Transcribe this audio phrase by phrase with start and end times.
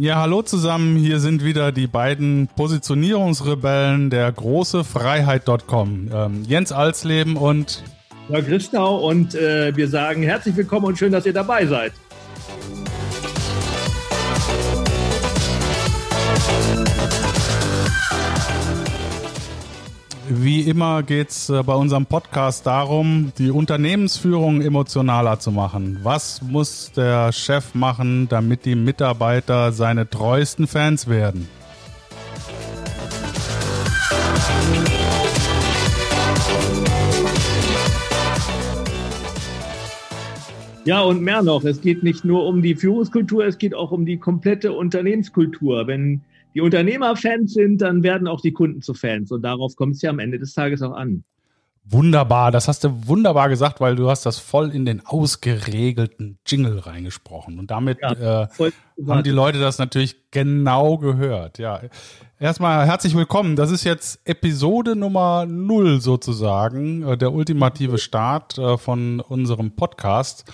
[0.00, 0.96] Ja, hallo zusammen.
[0.96, 6.08] Hier sind wieder die beiden Positionierungsrebellen der große Freiheit.com.
[6.10, 7.84] Ähm, Jens Alsleben und
[8.30, 11.92] Jörg Christau und äh, wir sagen herzlich willkommen und schön, dass ihr dabei seid.
[20.32, 25.98] Wie immer geht es äh, bei unserem Podcast darum, die Unternehmensführung emotionaler zu machen.
[26.04, 31.48] Was muss der Chef machen, damit die Mitarbeiter seine treuesten Fans werden?
[40.84, 41.64] Ja, und mehr noch.
[41.64, 45.88] Es geht nicht nur um die Führungskultur, es geht auch um die komplette Unternehmenskultur.
[45.88, 46.20] Wenn
[46.54, 49.30] die Unternehmer Fans sind, dann werden auch die Kunden zu Fans.
[49.30, 51.24] Und darauf kommt es ja am Ende des Tages auch an.
[51.84, 56.78] Wunderbar, das hast du wunderbar gesagt, weil du hast das voll in den ausgeregelten Jingle
[56.78, 57.58] reingesprochen.
[57.58, 58.48] Und damit ja, äh,
[59.08, 61.58] haben die Leute das natürlich genau gehört.
[61.58, 61.80] Ja,
[62.38, 63.56] erstmal herzlich willkommen.
[63.56, 70.44] Das ist jetzt Episode Nummer null sozusagen, äh, der ultimative Start äh, von unserem Podcast.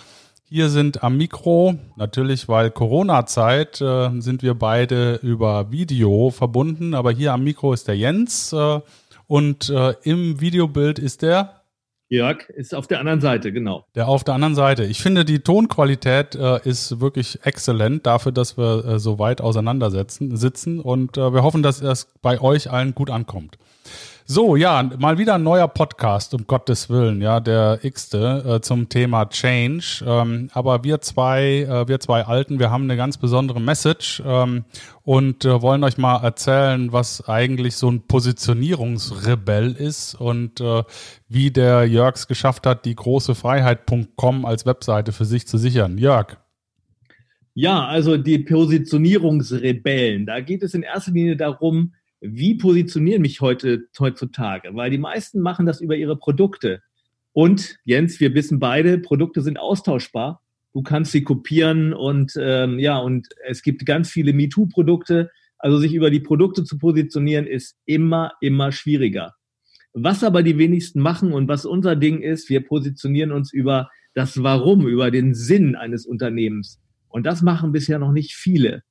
[0.49, 7.11] Hier sind am Mikro, natürlich weil Corona-Zeit, äh, sind wir beide über Video verbunden, aber
[7.11, 8.81] hier am Mikro ist der Jens äh,
[9.27, 11.63] und äh, im Videobild ist der
[12.09, 13.87] Jörg ist auf der anderen Seite, genau.
[13.97, 14.85] Der auf der anderen Seite.
[14.85, 20.37] Ich finde, die Tonqualität äh, ist wirklich exzellent dafür, dass wir äh, so weit auseinandersetzen
[20.37, 23.59] sitzen und äh, wir hoffen, dass es bei euch allen gut ankommt.
[24.29, 28.89] So, ja, mal wieder ein neuer Podcast, um Gottes Willen, ja, der x-te äh, zum
[28.89, 30.05] Thema Change.
[30.05, 34.65] Ähm, aber wir zwei, äh, wir zwei Alten, wir haben eine ganz besondere Message ähm,
[35.05, 40.83] und äh, wollen euch mal erzählen, was eigentlich so ein Positionierungsrebell ist und äh,
[41.29, 45.99] wie der Jörgs geschafft hat, die große Freiheit.com als Webseite für sich zu sichern.
[45.99, 46.37] Jörg.
[47.55, 51.93] Ja, also die Positionierungsrebellen, da geht es in erster Linie darum,
[52.33, 54.75] wie positionieren mich heute heutzutage?
[54.75, 56.83] Weil die meisten machen das über ihre Produkte.
[57.33, 60.43] Und Jens, wir wissen beide, Produkte sind austauschbar.
[60.73, 65.31] Du kannst sie kopieren und ähm, ja, und es gibt ganz viele MeToo-Produkte.
[65.59, 69.35] Also sich über die Produkte zu positionieren, ist immer, immer schwieriger.
[69.95, 74.43] Was aber die wenigsten machen und was unser Ding ist, wir positionieren uns über das
[74.43, 76.81] Warum, über den Sinn eines Unternehmens.
[77.09, 78.83] Und das machen bisher noch nicht viele.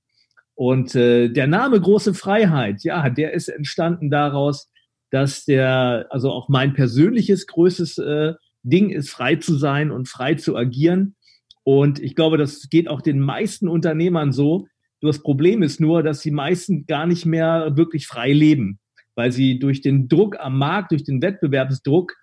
[0.56, 4.72] Und äh, der Name Große Freiheit, ja, der ist entstanden daraus,
[5.12, 8.34] dass der, also auch mein persönliches größtes äh,
[8.64, 11.16] Ding ist, frei zu sein und frei zu agieren.
[11.64, 14.68] Und ich glaube, das geht auch den meisten Unternehmern so.
[15.02, 18.80] Das Problem ist nur, dass die meisten gar nicht mehr wirklich frei leben,
[19.16, 22.14] weil sie durch den Druck am Markt, durch den Wettbewerbsdruck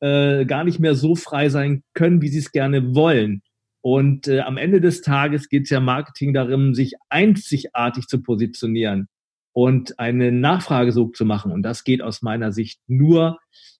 [0.00, 3.42] äh, gar nicht mehr so frei sein können, wie sie es gerne wollen.
[3.82, 9.08] Und äh, am Ende des Tages geht es ja Marketing darum, sich einzigartig zu positionieren
[9.52, 11.52] und eine Nachfragesog zu machen.
[11.52, 13.38] Und das geht aus meiner Sicht nur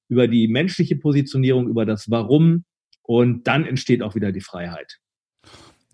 [0.09, 2.65] über die menschliche Positionierung, über das Warum.
[3.03, 4.99] Und dann entsteht auch wieder die Freiheit.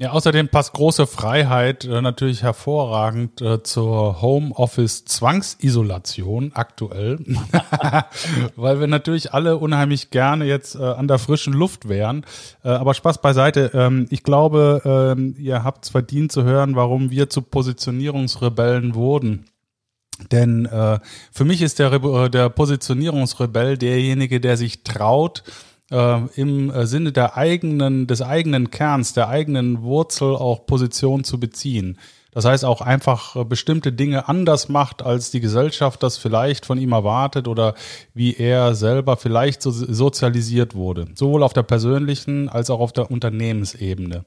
[0.01, 7.19] Ja, außerdem passt große Freiheit äh, natürlich hervorragend äh, zur Homeoffice Zwangsisolation aktuell,
[8.55, 12.25] weil wir natürlich alle unheimlich gerne jetzt äh, an der frischen Luft wären.
[12.63, 13.73] Äh, aber Spaß beiseite.
[13.75, 14.83] Ähm, ich glaube,
[15.19, 19.47] ähm, ihr habt es verdient zu hören, warum wir zu Positionierungsrebellen wurden.
[20.31, 21.01] Denn äh,
[21.33, 25.43] für mich ist der, Re der Positionierungsrebell derjenige, der sich traut,
[25.91, 31.99] äh, im Sinne der eigenen, des eigenen Kerns, der eigenen Wurzel auch Position zu beziehen.
[32.39, 36.79] Das heißt auch einfach äh, bestimmte Dinge anders macht, als die Gesellschaft das vielleicht von
[36.79, 37.75] ihm erwartet oder
[38.15, 41.09] wie er selber vielleicht so sozialisiert wurde.
[41.15, 44.25] Sowohl auf der persönlichen als auch auf der Unternehmensebene.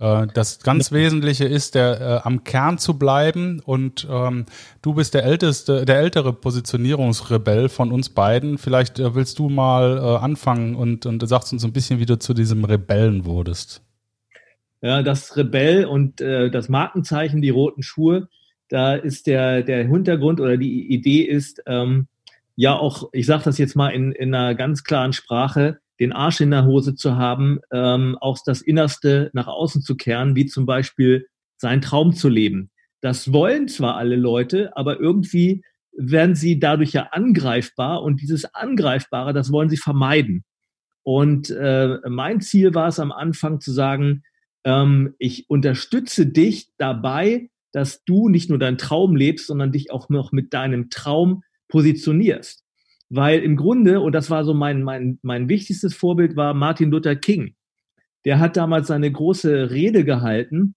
[0.00, 4.46] Äh, das ganz Wesentliche ist, der, äh, am Kern zu bleiben und ähm,
[4.82, 8.58] du bist der älteste, der ältere Positionierungsrebell von uns beiden.
[8.58, 12.18] Vielleicht äh, willst du mal äh, anfangen und, und sagst uns ein bisschen, wie du
[12.18, 13.82] zu diesem Rebellen wurdest.
[14.82, 18.28] Ja, das Rebell und äh, das Markenzeichen, die roten Schuhe,
[18.70, 22.06] da ist der, der Hintergrund oder die Idee ist, ähm,
[22.56, 26.40] ja auch, ich sage das jetzt mal in, in einer ganz klaren Sprache, den Arsch
[26.40, 30.66] in der Hose zu haben, ähm, auch das Innerste nach außen zu kehren, wie zum
[30.66, 32.70] Beispiel seinen Traum zu leben.
[33.02, 35.62] Das wollen zwar alle Leute, aber irgendwie
[35.92, 40.44] werden sie dadurch ja angreifbar und dieses Angreifbare, das wollen sie vermeiden.
[41.02, 44.22] Und äh, mein Ziel war es am Anfang zu sagen,
[44.64, 50.08] ähm, ich unterstütze dich dabei, dass du nicht nur deinen Traum lebst, sondern dich auch
[50.08, 52.64] noch mit deinem Traum positionierst.
[53.10, 57.16] Weil im Grunde, und das war so mein, mein, mein wichtigstes Vorbild, war Martin Luther
[57.16, 57.56] King.
[58.24, 60.74] Der hat damals seine große Rede gehalten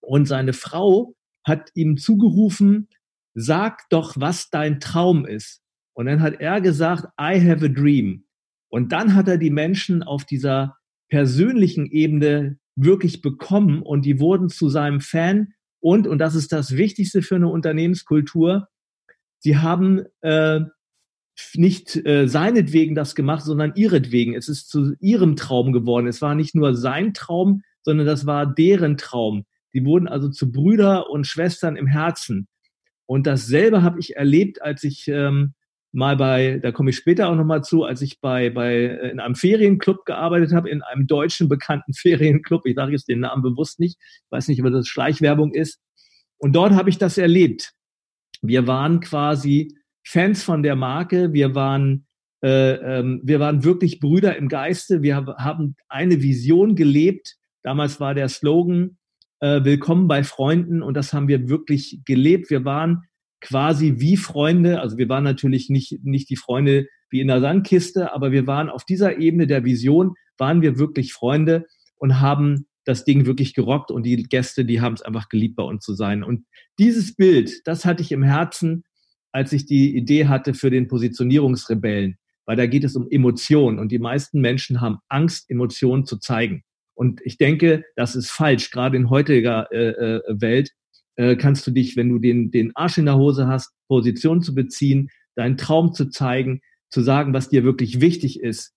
[0.00, 2.88] und seine Frau hat ihm zugerufen,
[3.34, 5.62] sag doch, was dein Traum ist.
[5.94, 8.24] Und dann hat er gesagt, I have a dream.
[8.68, 10.76] Und dann hat er die Menschen auf dieser
[11.08, 15.54] persönlichen Ebene wirklich bekommen und die wurden zu seinem Fan.
[15.80, 18.68] Und, und das ist das Wichtigste für eine Unternehmenskultur,
[19.38, 20.60] sie haben äh,
[21.54, 24.34] nicht äh, seinetwegen das gemacht, sondern ihretwegen.
[24.34, 26.06] Es ist zu ihrem Traum geworden.
[26.06, 29.44] Es war nicht nur sein Traum, sondern das war deren Traum.
[29.72, 32.46] Die wurden also zu Brüder und Schwestern im Herzen.
[33.06, 35.54] Und dasselbe habe ich erlebt, als ich ähm,
[35.92, 39.20] mal bei, da komme ich später auch nochmal zu, als ich bei, bei äh, in
[39.20, 42.66] einem Ferienclub gearbeitet habe, in einem deutschen bekannten Ferienclub.
[42.66, 43.98] Ich sage jetzt den Namen bewusst nicht,
[44.30, 45.80] weiß nicht, ob das Schleichwerbung ist.
[46.38, 47.72] Und dort habe ich das erlebt.
[48.42, 51.32] Wir waren quasi Fans von der Marke.
[51.32, 52.06] Wir waren,
[52.42, 55.02] äh, ähm, wir waren wirklich Brüder im Geiste.
[55.02, 57.36] Wir haben eine Vision gelebt.
[57.62, 58.98] Damals war der Slogan
[59.40, 62.50] äh, Willkommen bei Freunden und das haben wir wirklich gelebt.
[62.50, 63.04] Wir waren
[63.40, 64.80] quasi wie Freunde.
[64.80, 68.68] Also wir waren natürlich nicht, nicht die Freunde wie in der Sandkiste, aber wir waren
[68.68, 71.66] auf dieser Ebene der Vision, waren wir wirklich Freunde
[71.96, 75.62] und haben das Ding wirklich gerockt und die Gäste, die haben es einfach geliebt, bei
[75.62, 76.22] uns zu sein.
[76.22, 76.44] Und
[76.78, 78.84] dieses Bild, das hatte ich im Herzen
[79.34, 82.16] als ich die Idee hatte für den Positionierungsrebellen,
[82.46, 86.62] weil da geht es um Emotionen und die meisten Menschen haben Angst, Emotionen zu zeigen.
[86.94, 88.70] Und ich denke, das ist falsch.
[88.70, 90.70] Gerade in heutiger äh, äh, Welt
[91.16, 94.54] äh, kannst du dich, wenn du den, den Arsch in der Hose hast, Position zu
[94.54, 98.72] beziehen, deinen Traum zu zeigen, zu sagen, was dir wirklich wichtig ist.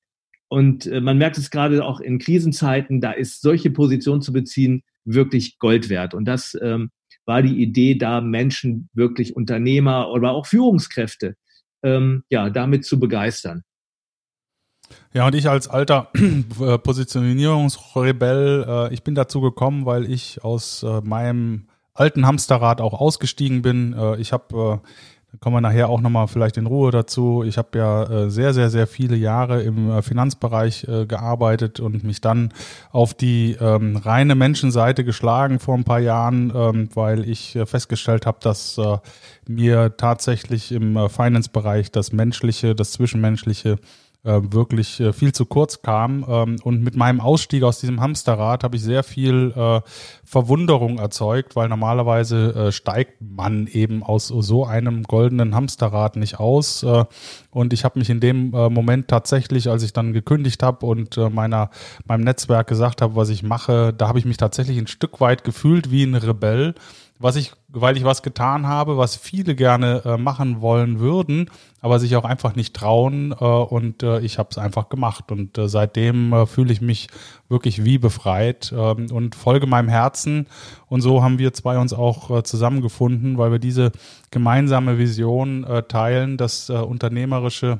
[0.48, 4.82] Und äh, man merkt es gerade auch in Krisenzeiten, da ist solche Position zu beziehen
[5.06, 6.16] wirklich Gold wert.
[6.16, 6.90] Und das ähm,
[7.28, 11.36] war die Idee, da Menschen wirklich Unternehmer oder auch Führungskräfte
[11.84, 13.64] ähm, ja damit zu begeistern.
[15.14, 20.84] Ja, und ich als alter äh, Positionierungsrebell, äh, ich bin dazu gekommen, weil ich aus
[20.84, 23.94] äh, meinem alten Hamsterrad auch ausgestiegen bin.
[23.94, 24.88] Äh, ich habe äh,
[25.32, 27.44] da kommen wir nachher auch nochmal vielleicht in Ruhe dazu.
[27.46, 32.06] Ich habe ja äh, sehr, sehr, sehr viele Jahre im äh, Finanzbereich äh, gearbeitet und
[32.06, 32.54] mich dann
[32.92, 38.38] auf die ähm, reine Menschenseite geschlagen vor ein paar Jahren, ähm, weil ich festgestellt habe,
[38.42, 38.98] dass äh,
[39.48, 43.80] mir tatsächlich im Finance-Bereich das Menschliche, das Zwischenmenschliche
[44.28, 46.26] äh, wirklich äh, viel zu kurz kam.
[46.28, 49.82] Ähm, und mit meinem Ausstieg aus diesem Hamsterrad habe ich sehr viel äh,
[50.24, 56.84] Verwunderung erzeugt, weil normalerweise äh, steigt man eben aus so einem goldenen Hamsterrad nicht aus.
[56.84, 57.06] Äh,
[57.52, 61.18] und ich habe mich in dem äh, Moment tatsächlich, als ich dann gekündigt habe und
[61.18, 61.70] meiner
[62.06, 65.44] meinem Netzwerk gesagt habe, was ich mache, da habe ich mich tatsächlich ein Stück weit
[65.44, 66.76] gefühlt wie ein Rebell
[67.20, 71.50] was ich, weil ich was getan habe, was viele gerne äh, machen wollen würden,
[71.82, 73.32] aber sich auch einfach nicht trauen.
[73.32, 75.32] Äh, und äh, ich habe es einfach gemacht.
[75.32, 77.08] Und äh, seitdem äh, fühle ich mich
[77.50, 80.48] wirklich wie befreit ähm, und folge meinem Herzen.
[80.88, 83.92] Und so haben wir zwei uns auch äh, zusammengefunden, weil wir diese
[84.32, 87.80] gemeinsame Vision teilen, dass unternehmerische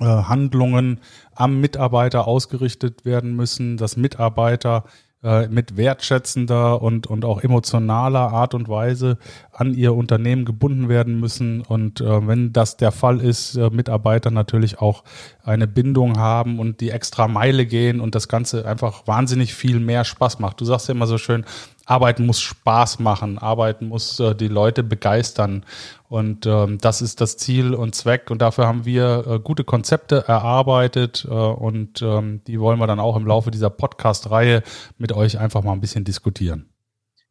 [0.00, 1.00] Handlungen
[1.34, 4.84] am Mitarbeiter ausgerichtet werden müssen, dass Mitarbeiter
[5.26, 9.18] äh, mit wertschätzender und, und auch emotionaler Art und Weise
[9.52, 11.62] an ihr Unternehmen gebunden werden müssen.
[11.62, 15.02] Und äh, wenn das der Fall ist, äh, Mitarbeiter natürlich auch
[15.42, 20.04] eine Bindung haben und die extra Meile gehen und das Ganze einfach wahnsinnig viel mehr
[20.04, 20.60] Spaß macht.
[20.60, 21.44] Du sagst ja immer so schön,
[21.86, 25.64] Arbeiten muss Spaß machen, Arbeiten muss äh, die Leute begeistern.
[26.08, 28.30] Und ähm, das ist das Ziel und Zweck.
[28.30, 31.26] Und dafür haben wir äh, gute Konzepte erarbeitet.
[31.28, 34.62] Äh, und ähm, die wollen wir dann auch im Laufe dieser Podcast-Reihe
[34.98, 36.68] mit euch einfach mal ein bisschen diskutieren.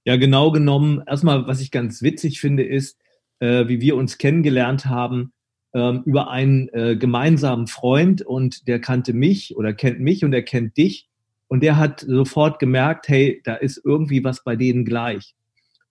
[0.06, 1.04] Ja, genau genommen.
[1.06, 2.98] Erstmal, was ich ganz witzig finde, ist,
[3.40, 5.34] äh, wie wir uns kennengelernt haben
[5.74, 10.44] ähm, über einen äh, gemeinsamen Freund und der kannte mich oder kennt mich und er
[10.44, 11.10] kennt dich.
[11.48, 15.36] Und der hat sofort gemerkt, hey, da ist irgendwie was bei denen gleich.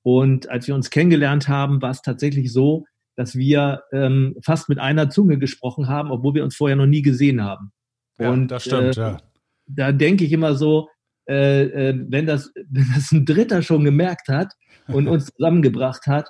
[0.03, 2.85] Und als wir uns kennengelernt haben, war es tatsächlich so,
[3.17, 7.03] dass wir ähm, fast mit einer Zunge gesprochen haben, obwohl wir uns vorher noch nie
[7.03, 7.73] gesehen haben.
[8.19, 9.17] Ja, und das stimmt, äh, ja.
[9.67, 10.89] Da denke ich immer so,
[11.27, 14.53] äh, äh, wenn, das, wenn das ein Dritter schon gemerkt hat
[14.89, 16.29] und uns zusammengebracht hat,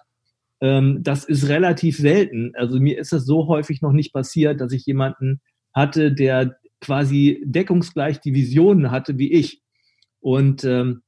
[0.60, 2.52] ähm, das ist relativ selten.
[2.54, 5.40] Also mir ist das so häufig noch nicht passiert, dass ich jemanden
[5.74, 9.62] hatte, der quasi deckungsgleich die Visionen hatte wie ich.
[10.20, 11.02] Und ähm,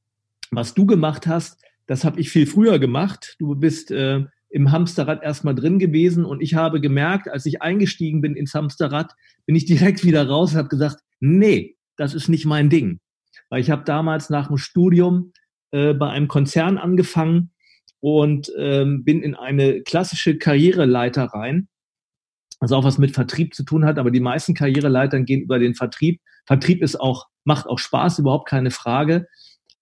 [0.51, 3.35] was du gemacht hast, das habe ich viel früher gemacht.
[3.39, 8.21] Du bist äh, im Hamsterrad erstmal drin gewesen und ich habe gemerkt, als ich eingestiegen
[8.21, 9.13] bin ins Hamsterrad,
[9.45, 12.99] bin ich direkt wieder raus und habe gesagt, nee, das ist nicht mein Ding.
[13.49, 15.31] Weil ich habe damals nach dem Studium
[15.71, 17.51] äh, bei einem Konzern angefangen
[17.99, 21.67] und ähm, bin in eine klassische Karriereleiter rein
[22.59, 25.75] was auch was mit Vertrieb zu tun hat, aber die meisten Karriereleitern gehen über den
[25.75, 26.21] Vertrieb.
[26.45, 29.27] Vertrieb ist auch, macht auch Spaß, überhaupt keine Frage.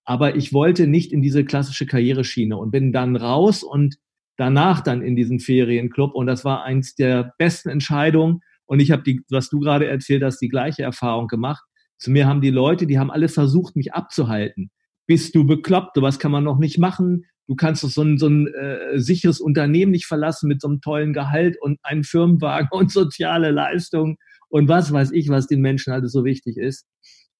[0.03, 3.95] Aber ich wollte nicht in diese klassische Karriereschiene und bin dann raus und
[4.37, 6.13] danach dann in diesen Ferienclub.
[6.13, 8.41] Und das war eins der besten Entscheidungen.
[8.65, 11.63] Und ich habe die, was du gerade erzählt hast, die gleiche Erfahrung gemacht.
[11.97, 14.69] Zu mir haben die Leute, die haben alle versucht, mich abzuhalten.
[15.07, 16.01] Bist du bekloppt?
[16.01, 17.25] Was kann man noch nicht machen?
[17.47, 20.81] Du kannst doch so ein, so ein äh, sicheres Unternehmen nicht verlassen mit so einem
[20.81, 24.17] tollen Gehalt und einem Firmenwagen und soziale Leistungen
[24.49, 26.85] und was weiß ich, was den Menschen alles so wichtig ist.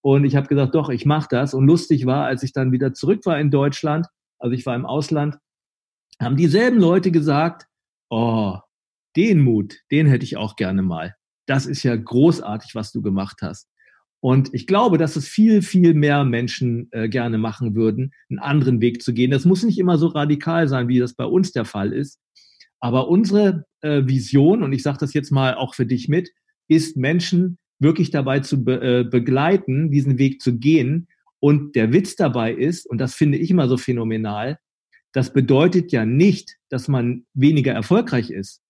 [0.02, 1.56] Und ich habe gesagt, doch, ich mache das.
[1.56, 4.06] Und lustig war, als ich dann wieder zurück war in Deutschland,
[4.38, 5.38] also ich war im Ausland,
[6.22, 7.66] haben dieselben Leute gesagt,
[8.10, 8.60] oh,
[9.16, 11.16] den Mut, den hätte ich auch gerne mal.
[11.48, 13.68] Das ist ja großartig, was du gemacht hast.
[14.22, 18.82] Und ich glaube, dass es viel, viel mehr Menschen äh, gerne machen würden, einen anderen
[18.82, 19.32] Weg zu gehen.
[19.32, 22.20] Das muss nicht immer so radikal sein, wie das bei uns der Fall ist.
[22.80, 26.32] Aber unsere äh, Vision, und ich sage das jetzt mal auch für dich mit,
[26.68, 31.08] ist Menschen wirklich dabei zu be äh, begleiten, diesen Weg zu gehen.
[31.40, 34.58] Und der Witz dabei ist, und das finde ich immer so phänomenal,
[35.14, 38.62] das bedeutet ja nicht, dass man weniger erfolgreich ist.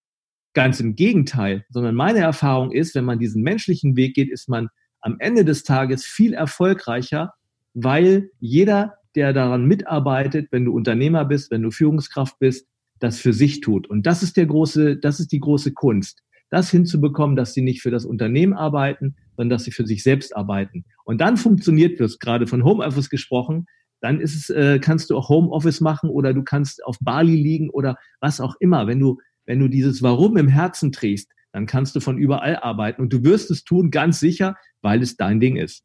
[0.54, 4.70] Ganz im Gegenteil, sondern meine Erfahrung ist, wenn man diesen menschlichen Weg geht, ist man
[5.06, 7.34] am Ende des Tages viel erfolgreicher,
[7.74, 12.68] weil jeder, der daran mitarbeitet, wenn du Unternehmer bist, wenn du Führungskraft bist,
[13.00, 13.88] das für sich tut.
[13.88, 17.82] Und das ist der große, das ist die große Kunst das hinzubekommen, dass sie nicht
[17.82, 20.86] für das Unternehmen arbeiten, sondern dass sie für sich selbst arbeiten.
[21.04, 23.66] Und dann funktioniert das, gerade von Homeoffice gesprochen,
[24.02, 27.70] dann ist es, äh, kannst du auch Homeoffice machen oder du kannst auf Bali liegen
[27.70, 28.88] oder was auch immer.
[28.88, 33.02] Wenn du, wenn du dieses Warum im Herzen trägst, dann kannst du von überall arbeiten
[33.02, 35.84] und du wirst es tun, ganz sicher, weil es dein Ding ist.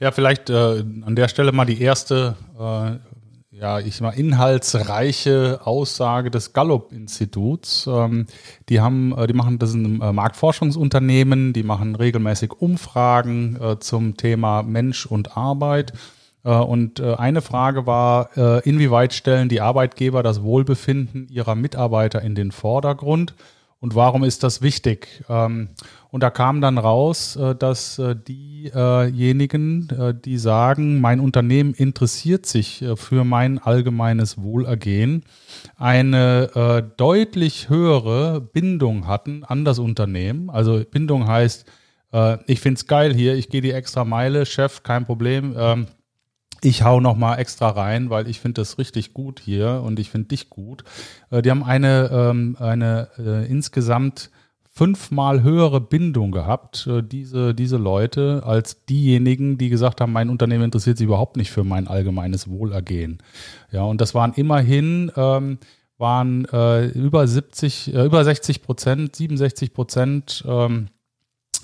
[0.00, 2.98] Ja, vielleicht äh, an der Stelle mal die erste äh,
[3.56, 7.86] ja, ich mal inhaltsreiche Aussage des Gallup-Instituts.
[7.86, 8.26] Ähm,
[8.68, 13.78] die haben, äh, die machen, das ist ein äh, Marktforschungsunternehmen, die machen regelmäßig Umfragen äh,
[13.78, 15.92] zum Thema Mensch und Arbeit.
[16.42, 22.52] Äh, und eine Frage war, inwieweit stellen die Arbeitgeber das Wohlbefinden ihrer Mitarbeiter in den
[22.52, 23.34] Vordergrund?
[23.84, 25.22] Und warum ist das wichtig?
[25.28, 25.68] Ähm,
[26.10, 32.46] und da kam dann raus, äh, dass äh, diejenigen, äh, die sagen, mein Unternehmen interessiert
[32.46, 35.24] sich für mein allgemeines Wohlergehen,
[35.76, 40.48] eine deutlich höhere Bindung hatten an das Unternehmen.
[40.48, 41.66] Also Bindung heißt,
[42.46, 45.88] ich finde es geil hier, ich gehe die extra Meile, Chef, kein Problem ähm,
[46.64, 50.10] ich hau noch mal extra rein, weil ich finde das richtig gut hier und ich
[50.10, 50.82] finde dich gut.
[51.30, 54.30] Äh, die haben eine, ähm, eine äh, insgesamt
[54.70, 60.64] fünfmal höhere Bindung gehabt, äh, diese, diese Leute, als diejenigen, die gesagt haben, mein Unternehmen
[60.64, 63.18] interessiert sich überhaupt nicht für mein allgemeines Wohlergehen.
[63.70, 65.58] Ja, und das waren immerhin, ähm,
[65.98, 70.88] waren äh, über 70, äh, über 60 Prozent, 67 Prozent ähm,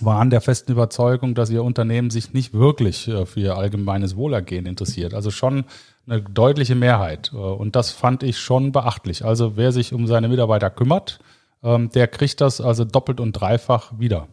[0.04, 4.66] waren der festen Überzeugung, dass ihr Unternehmen sich nicht wirklich äh, für ihr allgemeines Wohlergehen
[4.66, 5.14] interessiert.
[5.14, 5.64] Also schon
[6.07, 7.30] eine deutliche Mehrheit.
[7.33, 9.25] Äh, und das fand ich schon beachtlich.
[9.25, 11.21] Also wer sich um seine Mitarbeiter kümmert,
[11.62, 14.28] ähm, der kriegt das also doppelt und dreifach wieder.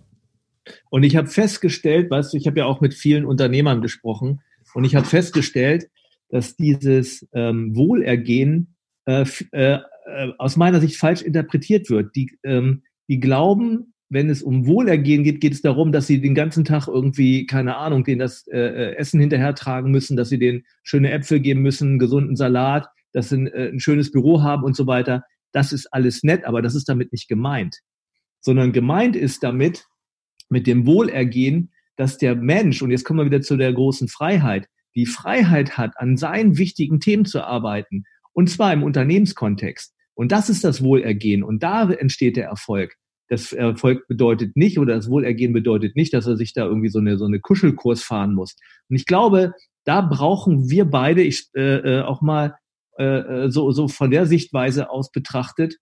[0.90, 4.42] Und ich habe festgestellt, weißt du, ich habe ja auch mit vielen Unternehmern gesprochen
[4.74, 5.90] und ich habe festgestellt,
[6.30, 9.80] dass dieses ähm, Wohlergehen äh, äh,
[10.38, 12.16] aus meiner Sicht falsch interpretiert wird.
[12.16, 16.36] Die, ähm, die glauben, wenn es um Wohlergehen geht, geht es darum, dass sie den
[16.36, 20.64] ganzen Tag irgendwie, keine Ahnung, denen das äh, äh Essen hinterhertragen müssen, dass sie denen
[20.84, 24.64] schöne Äpfel geben müssen, einen gesunden Salat, dass sie ein, äh, ein schönes Büro haben
[24.64, 25.24] und so weiter.
[25.52, 27.80] Das ist alles nett, aber das ist damit nicht gemeint.
[28.40, 29.86] Sondern gemeint ist damit,
[30.50, 34.68] mit dem Wohlergehen, dass der Mensch, und jetzt kommen wir wieder zu der großen Freiheit,
[34.96, 38.04] die Freiheit hat, an seinen wichtigen Themen zu arbeiten.
[38.34, 39.94] Und zwar im Unternehmenskontext.
[40.14, 41.44] Und das ist das Wohlergehen.
[41.44, 42.96] Und da entsteht der Erfolg
[43.30, 47.00] das Erfolg bedeutet nicht oder das Wohlergehen bedeutet nicht, dass er sich da irgendwie so
[47.00, 48.56] eine, so eine Kuschelkurs fahren muss.
[48.90, 49.54] Und ich glaube,
[49.84, 52.56] da brauchen wir beide, ich äh, äh auch mal
[52.98, 55.78] äh, äh, so, so von der Sichtweise aus betrachtet,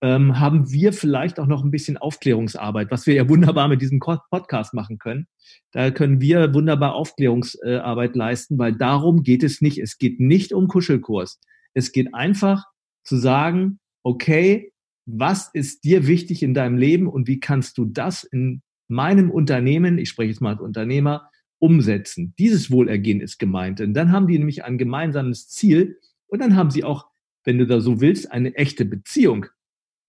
[0.00, 4.00] ähm, haben wir vielleicht auch noch ein bisschen Aufklärungsarbeit, was wir ja wunderbar mit diesem
[4.00, 5.26] Podcast machen können.
[5.72, 9.78] Da können wir wunderbar Aufklärungsarbeit leisten, weil darum geht es nicht.
[9.78, 11.40] Es geht nicht um Kuschelkurs.
[11.74, 12.64] Es geht einfach
[13.04, 14.72] zu sagen, okay,
[15.06, 19.98] was ist dir wichtig in deinem Leben und wie kannst du das in meinem Unternehmen,
[19.98, 22.34] ich spreche jetzt mal als Unternehmer, umsetzen.
[22.38, 23.80] Dieses Wohlergehen ist gemeint.
[23.80, 27.06] Und dann haben die nämlich ein gemeinsames Ziel und dann haben sie auch,
[27.44, 29.46] wenn du da so willst, eine echte Beziehung.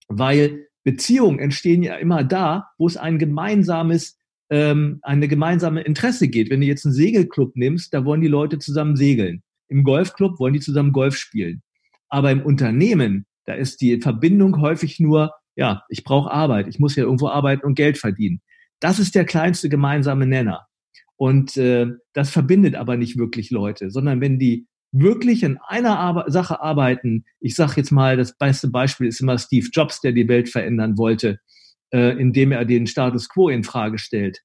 [0.08, 4.18] Weil Beziehungen entstehen ja immer da, wo es ein gemeinsames,
[4.50, 6.50] ähm, eine gemeinsame Interesse geht.
[6.50, 9.42] Wenn du jetzt einen Segelclub nimmst, da wollen die Leute zusammen segeln.
[9.68, 11.62] Im Golfclub wollen die zusammen Golf spielen.
[12.08, 16.96] Aber im Unternehmen da ist die Verbindung häufig nur, ja, ich brauche Arbeit, ich muss
[16.96, 18.40] ja irgendwo arbeiten und Geld verdienen.
[18.80, 20.66] Das ist der kleinste gemeinsame Nenner.
[21.16, 26.24] Und äh, das verbindet aber nicht wirklich Leute, sondern wenn die wirklich in einer Ar
[26.28, 27.24] Sache arbeiten.
[27.40, 30.96] Ich sage jetzt mal, das beste Beispiel ist immer Steve Jobs, der die Welt verändern
[30.96, 31.40] wollte,
[31.92, 34.40] äh, indem er den Status quo in Frage stellt.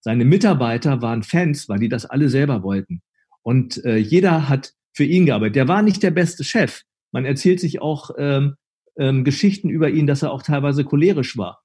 [0.00, 3.02] Seine Mitarbeiter waren Fans, weil die das alle selber wollten.
[3.42, 5.56] Und äh, jeder hat für ihn gearbeitet.
[5.56, 6.82] Der war nicht der beste Chef.
[7.12, 8.54] Man erzählt sich auch ähm,
[8.98, 11.62] ähm, Geschichten über ihn, dass er auch teilweise cholerisch war.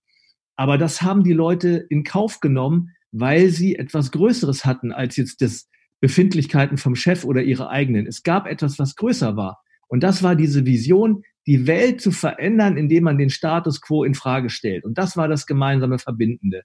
[0.56, 5.42] Aber das haben die Leute in Kauf genommen, weil sie etwas Größeres hatten als jetzt
[5.42, 8.08] das Befindlichkeiten vom Chef oder ihre eigenen.
[8.08, 9.62] Es gab etwas, was größer war.
[9.88, 14.16] Und das war diese Vision, die Welt zu verändern, indem man den Status quo in
[14.16, 14.84] Frage stellt.
[14.84, 16.64] Und das war das gemeinsame Verbindende.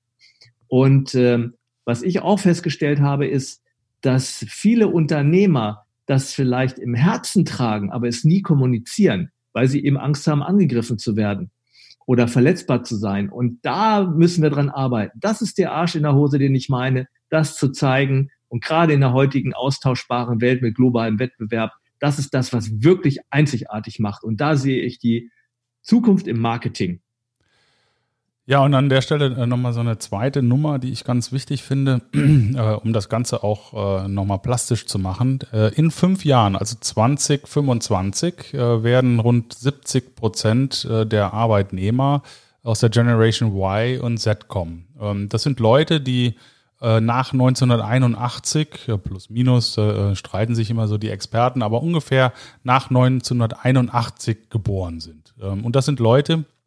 [0.68, 3.62] Und ähm, was ich auch festgestellt habe, ist,
[4.00, 9.96] dass viele Unternehmer das vielleicht im Herzen tragen, aber es nie kommunizieren, weil sie eben
[9.96, 11.52] Angst haben, angegriffen zu werden
[12.04, 13.28] oder verletzbar zu sein.
[13.28, 15.16] Und da müssen wir dran arbeiten.
[15.20, 18.30] Das ist der Arsch in der Hose, den ich meine, das zu zeigen.
[18.48, 23.20] Und gerade in der heutigen austauschbaren Welt mit globalem Wettbewerb, das ist das, was wirklich
[23.30, 24.24] einzigartig macht.
[24.24, 25.30] Und da sehe ich die
[25.80, 27.02] Zukunft im Marketing.
[28.46, 31.62] Ja, und an der Stelle äh, nochmal so eine zweite Nummer, die ich ganz wichtig
[31.62, 35.40] finde, äh, um das Ganze auch äh, nochmal plastisch zu machen.
[35.52, 42.22] Äh, in fünf Jahren, also 2025, äh, werden rund 70 Prozent äh, der Arbeitnehmer
[42.62, 44.88] aus der Generation Y und Z kommen.
[45.00, 46.34] Ähm, das sind Leute, die
[46.80, 49.78] äh, nach 1981, plus minus,
[50.14, 52.32] streiten sich immer so die Experten, aber ungefähr
[52.64, 55.34] nach 1981 geboren sind.
[55.40, 56.59] Ähm, und das sind Leute, die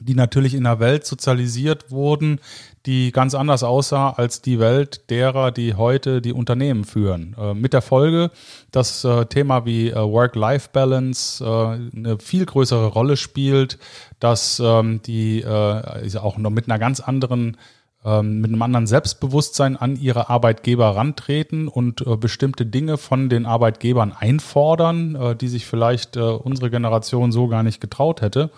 [0.00, 2.40] natürlich in einer Welt sozialisiert wurden,
[2.86, 7.36] die ganz anders aussah als die Welt derer, die heute die Unternehmen führen.
[7.38, 8.30] Äh, mit der Folge,
[8.70, 13.78] dass äh, Thema wie äh, Work-Life-Balance äh, eine viel größere Rolle spielt,
[14.18, 17.56] dass ähm, die äh, auch noch mit einer ganz anderen
[18.04, 23.46] ähm, mit einem anderen Selbstbewusstsein an ihre Arbeitgeber rantreten und äh, bestimmte Dinge von den
[23.46, 28.50] Arbeitgebern einfordern, äh, die sich vielleicht äh, unsere Generation so gar nicht getraut hätte.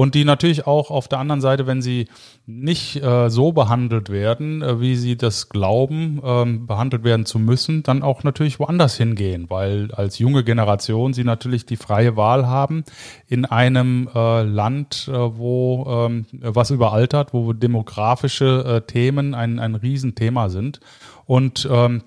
[0.00, 2.08] Und die natürlich auch auf der anderen Seite, wenn sie
[2.46, 7.82] nicht äh, so behandelt werden, äh, wie sie das glauben, ähm, behandelt werden zu müssen,
[7.82, 12.84] dann auch natürlich woanders hingehen, weil als junge Generation sie natürlich die freie Wahl haben
[13.26, 20.80] in einem äh, Land, wo ähm, was überaltert, wo demografische Themen ein, ein Riesenthema sind.
[21.26, 22.04] Und ähm,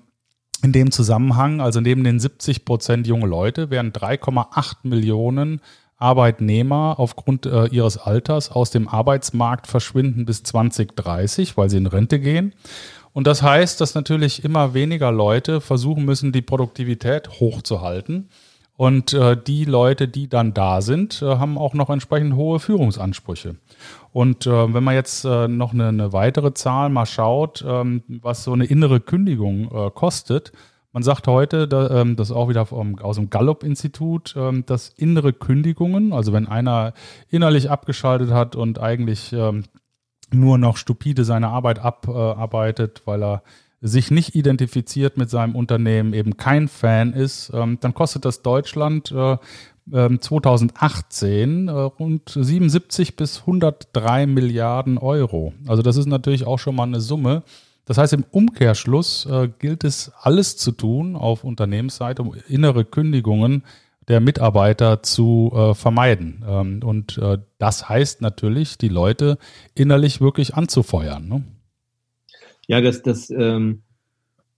[0.64, 5.60] in dem Zusammenhang, also neben den 70 Prozent junge Leute, werden 3,8 Millionen
[6.04, 12.20] Arbeitnehmer aufgrund äh, ihres Alters aus dem Arbeitsmarkt verschwinden bis 2030, weil sie in Rente
[12.20, 12.54] gehen.
[13.14, 18.28] Und das heißt, dass natürlich immer weniger Leute versuchen müssen, die Produktivität hochzuhalten.
[18.76, 23.54] Und äh, die Leute, die dann da sind, äh, haben auch noch entsprechend hohe Führungsansprüche.
[24.12, 28.44] Und äh, wenn man jetzt äh, noch eine, eine, weitere Zahl mal schaut, ähm, was
[28.44, 30.52] so eine innere Kündigung äh, kostet,
[30.94, 36.12] man sagt heute, ähm, das ist auch wieder aus dem Gallup-Institut, ähm, dass innere Kündigungen,
[36.12, 36.94] also wenn einer
[37.28, 39.64] innerlich abgeschaltet hat und eigentlich ähm,
[40.32, 43.42] nur noch stupide seine Arbeit abarbeitet, weil er
[43.80, 49.36] sich nicht identifiziert mit seinem Unternehmen, eben kein Fan ist, dann kostet das Deutschland äh,
[50.18, 55.52] 2018 äh, rund 77 bis 103 Milliarden Euro.
[55.66, 57.42] Also das ist natürlich auch schon mal eine Summe.
[57.86, 63.62] Das heißt, im Umkehrschluss äh, gilt es, alles zu tun auf Unternehmensseite, um innere Kündigungen
[64.08, 66.44] der Mitarbeiter zu äh, vermeiden.
[66.46, 69.38] Ähm, und äh, das heißt natürlich, die Leute
[69.74, 71.28] innerlich wirklich anzufeuern.
[71.28, 71.44] Ne?
[72.66, 73.82] Ja, das, das ähm,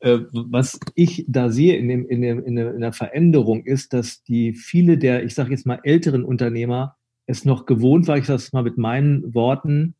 [0.00, 4.22] äh, was ich da sehe in, dem, in, dem, der, in der Veränderung ist, dass
[4.22, 8.36] die viele der, ich sage jetzt mal, älteren Unternehmer es noch gewohnt war, ich sage
[8.36, 9.94] es mal mit meinen Worten,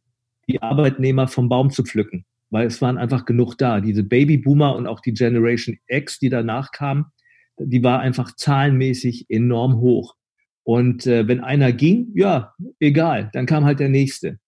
[0.48, 2.24] die Arbeitnehmer vom Baum zu pflücken.
[2.56, 3.82] Weil es waren einfach genug da.
[3.82, 7.12] Diese Babyboomer und auch die Generation X, die danach kam,
[7.58, 10.14] die war einfach zahlenmäßig enorm hoch.
[10.62, 14.38] Und äh, wenn einer ging, ja, egal, dann kam halt der nächste.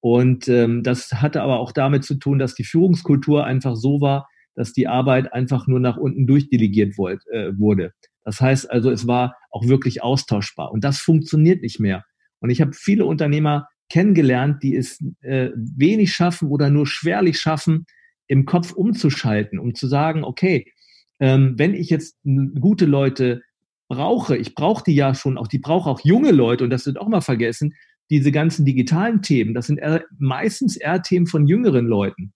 [0.00, 4.28] Und ähm, das hatte aber auch damit zu tun, dass die Führungskultur einfach so war,
[4.54, 7.94] dass die Arbeit einfach nur nach unten durchdelegiert wollt, äh, wurde.
[8.24, 10.70] Das heißt also, es war auch wirklich austauschbar.
[10.70, 12.04] Und das funktioniert nicht mehr.
[12.40, 17.86] Und ich habe viele Unternehmer kennengelernt, die es äh, wenig schaffen oder nur schwerlich schaffen,
[18.26, 20.72] im Kopf umzuschalten, um zu sagen, okay,
[21.20, 22.18] ähm, wenn ich jetzt
[22.60, 23.42] gute Leute
[23.88, 26.98] brauche, ich brauche die ja schon auch, die brauche auch junge Leute, und das wird
[26.98, 27.74] auch mal vergessen,
[28.10, 32.32] diese ganzen digitalen Themen, das sind eher, meistens eher Themen von jüngeren Leuten.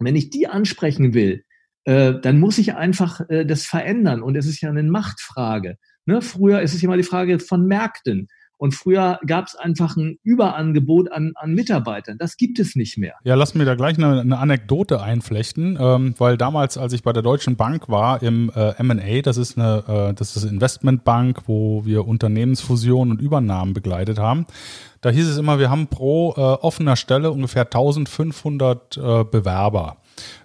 [0.00, 1.44] Wenn ich die ansprechen will,
[1.84, 4.22] äh, dann muss ich einfach äh, das verändern.
[4.22, 5.76] Und es ist ja eine Machtfrage.
[6.06, 6.20] Ne?
[6.22, 8.28] Früher ist es immer die Frage von Märkten.
[8.58, 12.18] Und früher gab es einfach ein Überangebot an, an Mitarbeitern.
[12.18, 13.14] Das gibt es nicht mehr.
[13.24, 17.12] Ja, lass mir da gleich eine, eine Anekdote einflechten, ähm, weil damals, als ich bei
[17.12, 21.84] der Deutschen Bank war im äh, M&A, das ist eine, äh, das ist Investmentbank, wo
[21.86, 24.46] wir Unternehmensfusionen und Übernahmen begleitet haben.
[25.00, 29.98] Da hieß es immer, wir haben pro äh, offener Stelle ungefähr 1500 äh, Bewerber.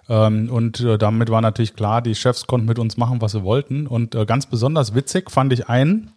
[0.08, 3.42] Ähm, und äh, damit war natürlich klar, die Chefs konnten mit uns machen, was sie
[3.42, 3.86] wollten.
[3.86, 6.12] Und äh, ganz besonders witzig fand ich einen,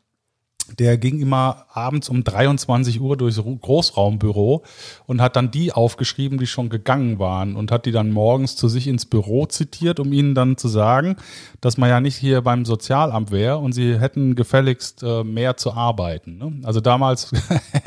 [0.79, 4.63] der ging immer abends um 23 Uhr durchs Großraumbüro
[5.05, 8.67] und hat dann die aufgeschrieben, die schon gegangen waren und hat die dann morgens zu
[8.67, 11.15] sich ins Büro zitiert, um ihnen dann zu sagen,
[11.61, 15.73] dass man ja nicht hier beim Sozialamt wäre und sie hätten gefälligst äh, mehr zu
[15.73, 16.37] arbeiten.
[16.37, 16.61] Ne?
[16.63, 17.31] Also damals,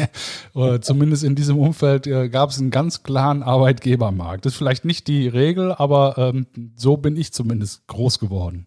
[0.80, 4.44] zumindest in diesem Umfeld, äh, gab es einen ganz klaren Arbeitgebermarkt.
[4.44, 8.66] Das ist vielleicht nicht die Regel, aber ähm, so bin ich zumindest groß geworden.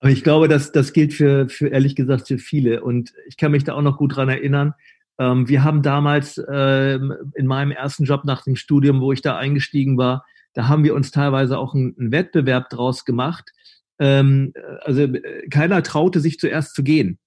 [0.00, 2.82] Aber ich glaube, dass das gilt für, für ehrlich gesagt für viele.
[2.82, 4.74] Und ich kann mich da auch noch gut dran erinnern.
[5.18, 9.36] Ähm, wir haben damals ähm, in meinem ersten Job nach dem Studium, wo ich da
[9.36, 13.52] eingestiegen war, da haben wir uns teilweise auch einen, einen Wettbewerb draus gemacht.
[13.98, 17.18] Ähm, also äh, keiner traute sich zuerst zu gehen.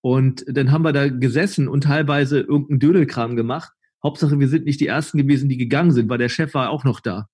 [0.00, 3.72] Und dann haben wir da gesessen und teilweise irgendeinen Dödelkram gemacht.
[4.02, 6.84] Hauptsache, wir sind nicht die Ersten gewesen, die gegangen sind, weil der Chef war auch
[6.84, 7.28] noch da.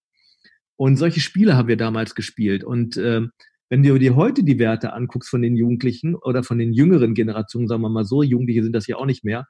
[0.76, 2.62] Und solche Spiele haben wir damals gespielt.
[2.62, 3.32] Und ähm,
[3.68, 7.68] wenn du dir heute die Werte anguckst von den Jugendlichen oder von den jüngeren Generationen,
[7.68, 9.46] sagen wir mal so, Jugendliche sind das ja auch nicht mehr,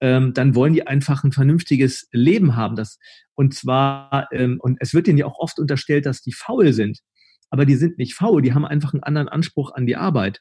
[0.00, 2.74] ähm, dann wollen die einfach ein vernünftiges Leben haben.
[2.74, 2.98] Das,
[3.34, 7.00] und zwar, ähm, und es wird denen ja auch oft unterstellt, dass die faul sind.
[7.50, 10.40] Aber die sind nicht faul, die haben einfach einen anderen Anspruch an die Arbeit.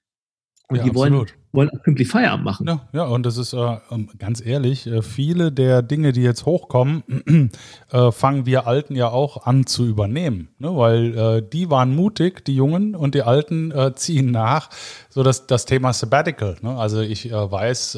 [0.71, 2.67] Und ja, die wollen, wollen pünktlich Feierabend machen.
[2.67, 6.45] Ja, ja und das ist äh, ähm, ganz ehrlich, äh, viele der Dinge, die jetzt
[6.45, 7.49] hochkommen,
[7.91, 10.49] äh, fangen wir Alten ja auch an zu übernehmen.
[10.59, 10.75] Ne?
[10.75, 14.69] Weil äh, die waren mutig, die Jungen, und die Alten äh, ziehen nach.
[15.09, 16.57] So das, das Thema Sabbatical.
[16.61, 16.77] Ne?
[16.77, 17.97] Also ich äh, weiß,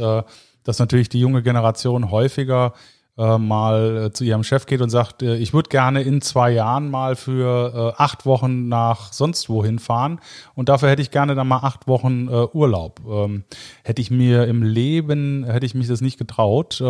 [0.64, 2.74] dass natürlich die junge Generation häufiger
[3.18, 6.50] äh, mal äh, zu ihrem Chef geht und sagt, äh, ich würde gerne in zwei
[6.50, 10.22] Jahren mal für äh, acht Wochen nach sonst wohin fahren
[10.56, 13.02] und dafür hätte ich gerne dann mal acht Wochen Urlaub.
[13.08, 13.44] Ähm,
[13.84, 16.82] hätte ich mir im Leben, hätte ich mich das nicht getraut,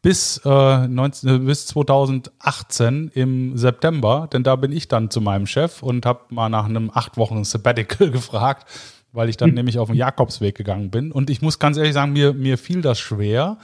[0.00, 6.06] bis, 19, bis 2018 im September, denn da bin ich dann zu meinem Chef und
[6.06, 8.66] habe mal nach einem acht Wochen Sabbatical gefragt
[9.12, 11.10] weil ich dann nämlich auf den Jakobsweg gegangen bin.
[11.10, 13.56] Und ich muss ganz ehrlich sagen, mir, mir fiel das schwer,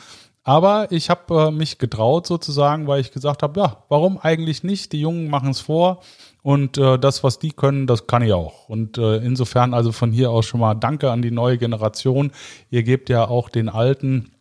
[0.44, 4.92] aber ich habe äh, mich getraut sozusagen, weil ich gesagt habe, ja, warum eigentlich nicht?
[4.92, 6.00] Die Jungen machen es vor
[6.42, 8.68] und äh, das, was die können, das kann ich auch.
[8.68, 12.32] Und äh, insofern also von hier aus schon mal Danke an die neue Generation.
[12.70, 14.32] Ihr gebt ja auch den Alten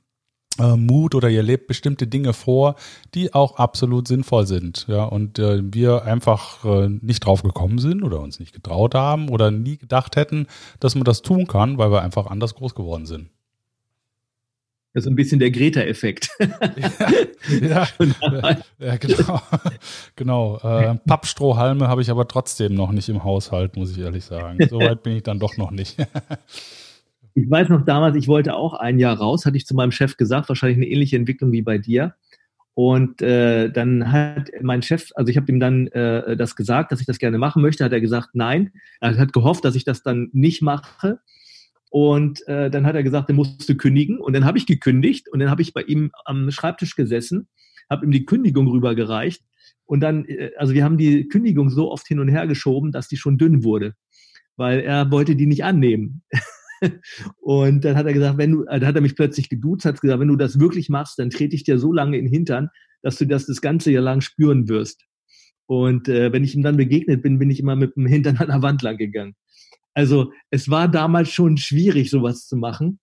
[0.59, 2.75] äh, Mut oder ihr lebt bestimmte Dinge vor,
[3.13, 4.85] die auch absolut sinnvoll sind.
[4.87, 9.29] Ja, und äh, wir einfach äh, nicht drauf gekommen sind oder uns nicht getraut haben
[9.29, 10.47] oder nie gedacht hätten,
[10.79, 13.29] dass man das tun kann, weil wir einfach anders groß geworden sind.
[14.93, 16.30] Das ist ein bisschen der Greta-Effekt.
[16.39, 19.41] ja, ja, ja, genau.
[20.17, 20.58] genau.
[20.58, 24.58] Äh, Pappstrohhalme habe ich aber trotzdem noch nicht im Haushalt, muss ich ehrlich sagen.
[24.69, 25.97] Soweit bin ich dann doch noch nicht.
[27.34, 30.17] ich weiß noch damals, ich wollte auch ein Jahr raus, hatte ich zu meinem Chef
[30.17, 32.15] gesagt, wahrscheinlich eine ähnliche Entwicklung wie bei dir.
[32.73, 36.99] Und äh, dann hat mein Chef, also ich habe ihm dann äh, das gesagt, dass
[36.99, 38.71] ich das gerne machen möchte, hat er gesagt, nein.
[38.99, 41.19] Er hat gehofft, dass ich das dann nicht mache.
[41.91, 44.17] Und äh, dann hat er gesagt, er musste kündigen.
[44.17, 47.49] Und dann habe ich gekündigt und dann habe ich bei ihm am Schreibtisch gesessen,
[47.89, 49.43] habe ihm die Kündigung rübergereicht.
[49.84, 53.10] Und dann, äh, also wir haben die Kündigung so oft hin und her geschoben, dass
[53.10, 53.93] die schon dünn wurde,
[54.56, 56.23] weil er wollte die nicht annehmen.
[57.41, 60.21] und dann hat er gesagt, wenn du, dann hat er mich plötzlich geduzt, hat gesagt,
[60.21, 62.69] wenn du das wirklich machst, dann trete ich dir so lange in den Hintern,
[63.01, 65.04] dass du das das ganze Jahr lang spüren wirst.
[65.65, 68.47] Und äh, wenn ich ihm dann begegnet bin, bin ich immer mit dem Hintern an
[68.47, 69.36] der Wand lang gegangen.
[69.93, 72.99] Also es war damals schon schwierig, sowas zu machen.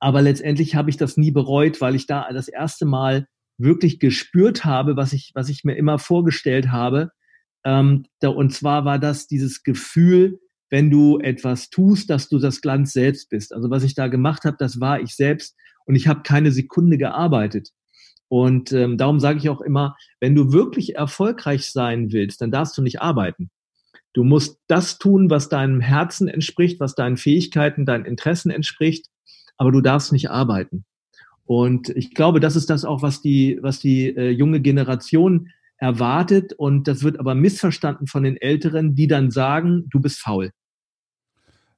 [0.00, 3.26] Aber letztendlich habe ich das nie bereut, weil ich da das erste Mal
[3.58, 7.10] wirklich gespürt habe, was ich, was ich mir immer vorgestellt habe.
[7.64, 10.38] Ähm, da, und zwar war das dieses Gefühl,
[10.70, 13.52] wenn du etwas tust, dass du das Glanz selbst bist.
[13.52, 15.56] Also was ich da gemacht habe, das war ich selbst
[15.86, 17.70] und ich habe keine Sekunde gearbeitet.
[18.28, 22.76] Und ähm, darum sage ich auch immer, wenn du wirklich erfolgreich sein willst, dann darfst
[22.76, 23.50] du nicht arbeiten.
[24.12, 29.06] Du musst das tun, was deinem Herzen entspricht, was deinen Fähigkeiten, deinen Interessen entspricht,
[29.56, 30.84] aber du darfst nicht arbeiten.
[31.44, 36.52] Und ich glaube, das ist das auch, was die, was die äh, junge Generation erwartet.
[36.52, 40.50] Und das wird aber missverstanden von den Älteren, die dann sagen, du bist faul.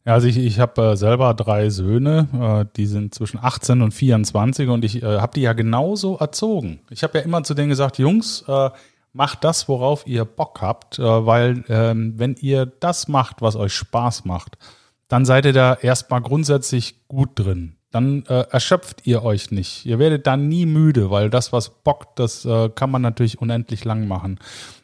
[0.07, 3.93] Ja, also ich, ich habe äh, selber drei Söhne, äh, die sind zwischen 18 und
[3.93, 6.81] 24 und ich äh, habe die ja genauso erzogen.
[6.89, 8.71] Ich habe ja immer zu denen gesagt, Jungs, äh,
[9.13, 13.75] macht das, worauf ihr Bock habt, äh, weil ähm, wenn ihr das macht, was euch
[13.75, 14.59] Spaß macht,
[15.09, 17.77] dann seid ihr da erstmal grundsätzlich gut drin.
[17.91, 19.85] dann äh, erschöpft ihr euch nicht.
[19.85, 23.85] Ihr werdet dann nie müde, weil das, was bockt, das äh, kann man natürlich unendlich
[23.85, 24.39] lang machen.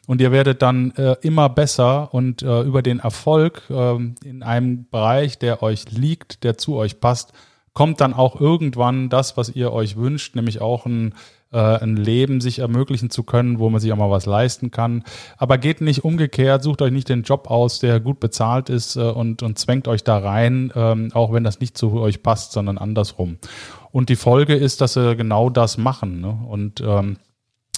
[0.07, 4.89] Und ihr werdet dann äh, immer besser und äh, über den Erfolg äh, in einem
[4.89, 7.31] Bereich, der euch liegt, der zu euch passt,
[7.73, 11.13] kommt dann auch irgendwann das, was ihr euch wünscht, nämlich auch ein
[11.55, 15.03] ein Leben sich ermöglichen zu können, wo man sich auch mal was leisten kann.
[15.37, 19.01] Aber geht nicht umgekehrt, sucht euch nicht den Job aus, der gut bezahlt ist äh,
[19.01, 22.77] und, und zwängt euch da rein, ähm, auch wenn das nicht zu euch passt, sondern
[22.77, 23.37] andersrum.
[23.91, 26.21] Und die Folge ist, dass sie genau das machen.
[26.21, 26.37] Ne?
[26.47, 27.17] Und ähm,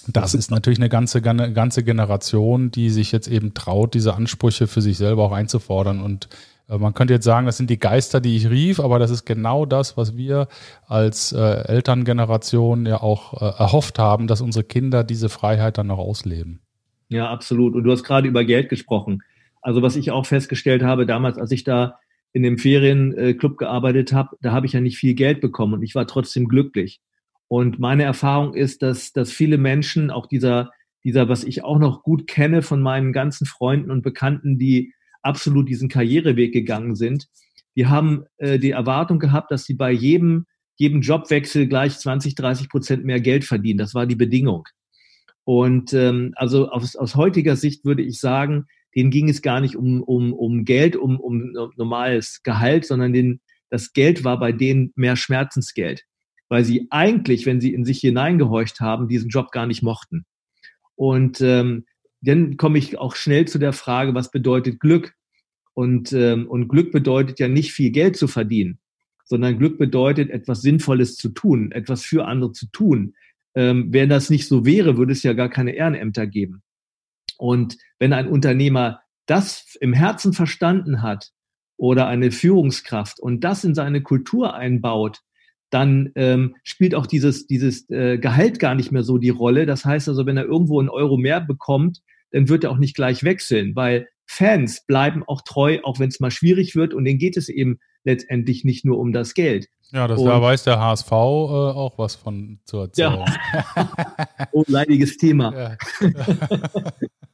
[0.08, 4.82] das ist natürlich eine ganze, ganze Generation, die sich jetzt eben traut, diese Ansprüche für
[4.82, 8.38] sich selber auch einzufordern und äh, man könnte jetzt sagen, das sind die Geister, die
[8.38, 10.48] ich rief, aber das ist genau das, was wir
[10.86, 15.98] als äh, Elterngeneration ja auch äh, erhofft haben, dass unsere Kinder diese Freiheit dann noch
[15.98, 16.62] ausleben.
[17.10, 17.74] Ja, absolut.
[17.74, 19.24] Und du hast gerade über Geld gesprochen.
[19.62, 21.98] Also was ich auch festgestellt habe damals, als ich da
[22.32, 25.96] in dem Ferienclub gearbeitet habe, da habe ich ja nicht viel Geld bekommen und ich
[25.96, 27.02] war trotzdem glücklich.
[27.48, 30.72] Und meine Erfahrung ist, dass, dass viele Menschen, auch dieser,
[31.04, 35.70] dieser, was ich auch noch gut kenne von meinen ganzen Freunden und Bekannten, die absolut
[35.70, 37.28] diesen Karriereweg gegangen sind,
[37.76, 42.70] die haben äh, die Erwartung gehabt, dass sie bei jedem, jedem Jobwechsel gleich 20, 30
[42.70, 43.80] Prozent mehr Geld verdienen.
[43.80, 44.66] Das war die Bedingung.
[45.44, 49.76] Und ähm, also aus, aus heutiger Sicht würde ich sagen, denen ging es gar nicht
[49.76, 54.92] um, um, um Geld, um, um normales Gehalt, sondern den, das Geld war bei denen
[54.96, 56.04] mehr Schmerzensgeld,
[56.50, 60.26] weil sie eigentlich, wenn sie in sich hineingehorcht haben, diesen Job gar nicht mochten.
[60.96, 61.86] Und ähm,
[62.22, 65.16] dann komme ich auch schnell zu der Frage, was bedeutet Glück?
[65.74, 68.80] Und, ähm, und Glück bedeutet ja nicht viel Geld zu verdienen,
[69.24, 73.16] sondern Glück bedeutet, etwas Sinnvolles zu tun, etwas für andere zu tun.
[73.56, 76.64] Ähm, wenn das nicht so wäre, würde es ja gar keine Ehrenämter geben.
[77.38, 81.32] Und wenn ein Unternehmer das im Herzen verstanden hat
[81.78, 85.22] oder eine Führungskraft und das in seine Kultur einbaut,
[85.70, 89.66] dann ähm, spielt auch dieses, dieses äh, Gehalt gar nicht mehr so die Rolle.
[89.66, 92.02] Das heißt also, wenn er irgendwo einen Euro mehr bekommt,
[92.32, 96.20] dann wird er auch nicht gleich wechseln, weil Fans bleiben auch treu, auch wenn es
[96.20, 99.68] mal schwierig wird und denen geht es eben letztendlich nicht nur um das Geld.
[99.92, 103.26] Ja, das, da weiß der HSV äh, auch was von zu erzählen.
[103.76, 103.92] Ja.
[104.52, 105.78] oh, leidiges Thema.
[106.00, 106.10] Ja.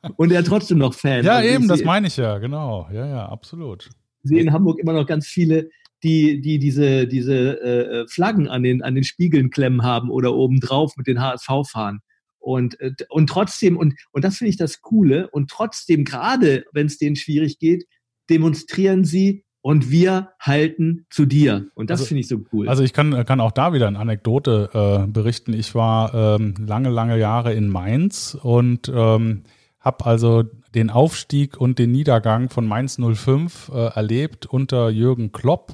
[0.15, 1.25] und er hat trotzdem noch Fans.
[1.25, 2.87] Ja, also eben, das meine ich ja, genau.
[2.93, 3.89] Ja, ja, absolut.
[4.23, 5.69] Ich sehe in Hamburg immer noch ganz viele,
[6.05, 10.95] die, die diese, diese äh, Flaggen an den, an den Spiegeln klemmen haben oder obendrauf
[10.97, 12.01] mit den HSV fahren.
[12.37, 16.85] Und, äh, und trotzdem, und, und das finde ich das Coole, und trotzdem, gerade wenn
[16.85, 17.85] es denen schwierig geht,
[18.29, 21.69] demonstrieren sie und wir halten zu dir.
[21.73, 22.69] Und das also, finde ich so cool.
[22.69, 24.69] Also ich kann, kann auch da wieder eine Anekdote
[25.05, 25.53] äh, berichten.
[25.53, 29.41] Ich war ähm, lange, lange Jahre in Mainz und ähm,
[29.79, 30.43] habe also
[30.75, 35.73] den Aufstieg und den Niedergang von Mainz 05 äh, erlebt unter Jürgen Klopp.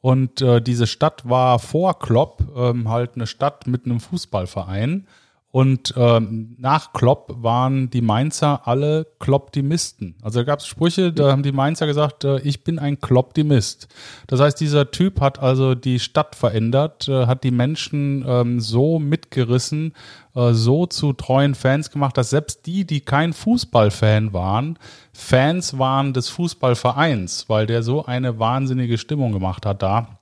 [0.00, 5.06] Und äh, diese Stadt war vor Klopp ähm, halt eine Stadt mit einem Fußballverein.
[5.52, 10.14] Und ähm, nach Klopp waren die Mainzer alle Klopptimisten.
[10.22, 13.88] Also da gab es Sprüche, da haben die Mainzer gesagt, äh, ich bin ein Klopptimist.
[14.28, 19.00] Das heißt, dieser Typ hat also die Stadt verändert, äh, hat die Menschen ähm, so
[19.00, 19.94] mitgerissen,
[20.34, 24.78] äh, so zu treuen Fans gemacht, dass selbst die, die kein Fußballfan waren,
[25.12, 30.20] Fans waren des Fußballvereins, weil der so eine wahnsinnige Stimmung gemacht hat da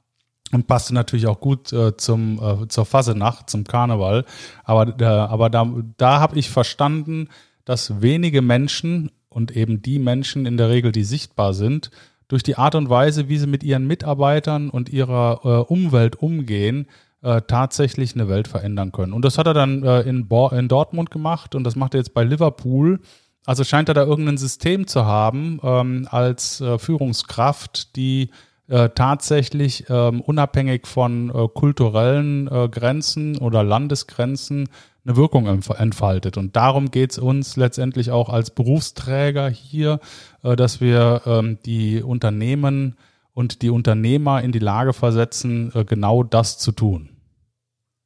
[0.52, 4.24] und passte natürlich auch gut äh, zum äh, zur Fasenacht, zum Karneval.
[4.64, 7.28] Aber da, aber da, da habe ich verstanden,
[7.64, 11.90] dass wenige Menschen und eben die Menschen in der Regel, die sichtbar sind,
[12.28, 16.86] durch die Art und Weise, wie sie mit ihren Mitarbeitern und ihrer äh, Umwelt umgehen,
[17.22, 19.12] äh, tatsächlich eine Welt verändern können.
[19.12, 21.98] Und das hat er dann äh, in, Bo in Dortmund gemacht und das macht er
[21.98, 23.00] jetzt bei Liverpool.
[23.44, 28.30] Also scheint er da irgendein System zu haben ähm, als äh, Führungskraft, die
[28.68, 34.68] äh, tatsächlich ähm, unabhängig von äh, kulturellen äh, Grenzen oder Landesgrenzen
[35.06, 36.36] eine Wirkung entfaltet.
[36.36, 40.00] Und darum geht es uns letztendlich auch als Berufsträger hier,
[40.42, 42.96] äh, dass wir ähm, die Unternehmen
[43.38, 47.10] und die Unternehmer in die Lage versetzen, äh, genau das zu tun.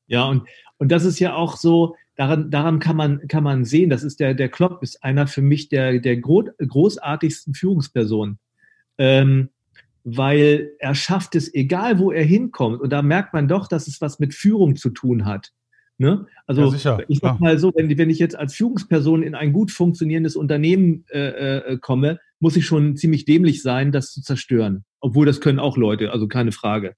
[0.07, 0.43] Ja, und,
[0.77, 4.21] und das ist ja auch so, daran, daran kann man, kann man sehen, das ist
[4.21, 8.41] der, der Klopp ist einer für mich der, der großartigsten Führungspersonen.
[8.99, 9.49] Ähm,
[10.05, 12.83] weil er schafft es, egal wo er hinkommt.
[12.83, 15.51] Und da merkt man doch, dass es was mit Führung zu tun hat.
[16.03, 16.27] Ne?
[16.49, 19.53] Also ja, sicher, ich sag mal so, wenn, wenn, ich jetzt als Führungsperson in ein
[19.53, 24.83] gut funktionierendes Unternehmen äh, äh, komme, muss ich schon ziemlich dämlich sein, das zu zerstören.
[24.99, 26.97] Obwohl das können auch Leute, also keine Frage.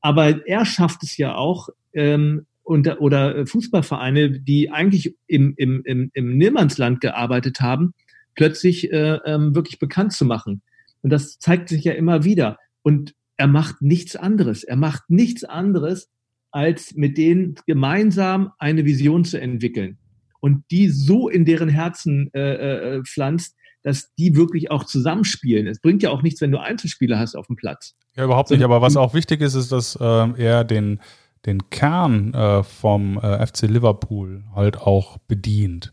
[0.00, 6.12] Aber er schafft es ja auch, ähm, unter, oder Fußballvereine, die eigentlich im, im, im,
[6.14, 7.92] im Nirmandsland gearbeitet haben,
[8.36, 10.62] plötzlich äh, ähm, wirklich bekannt zu machen.
[11.02, 12.58] Und das zeigt sich ja immer wieder.
[12.82, 14.62] Und er macht nichts anderes.
[14.62, 16.08] Er macht nichts anderes,
[16.52, 19.98] als mit denen gemeinsam eine Vision zu entwickeln
[20.40, 25.66] und die so in deren Herzen äh, äh, pflanzt, dass die wirklich auch zusammenspielen.
[25.66, 27.94] Es bringt ja auch nichts, wenn du Einzelspieler hast auf dem Platz.
[28.14, 28.62] Ja, überhaupt nicht.
[28.62, 31.00] Aber was auch wichtig ist, ist, dass äh, er den,
[31.46, 35.92] den Kern äh, vom äh, FC Liverpool halt auch bedient.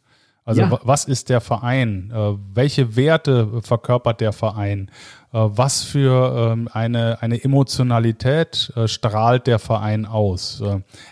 [0.50, 0.80] Also ja.
[0.82, 2.12] was ist der Verein?
[2.12, 4.90] Äh, welche Werte verkörpert der Verein?
[5.32, 10.64] Äh, was für ähm, eine, eine Emotionalität äh, strahlt der Verein aus?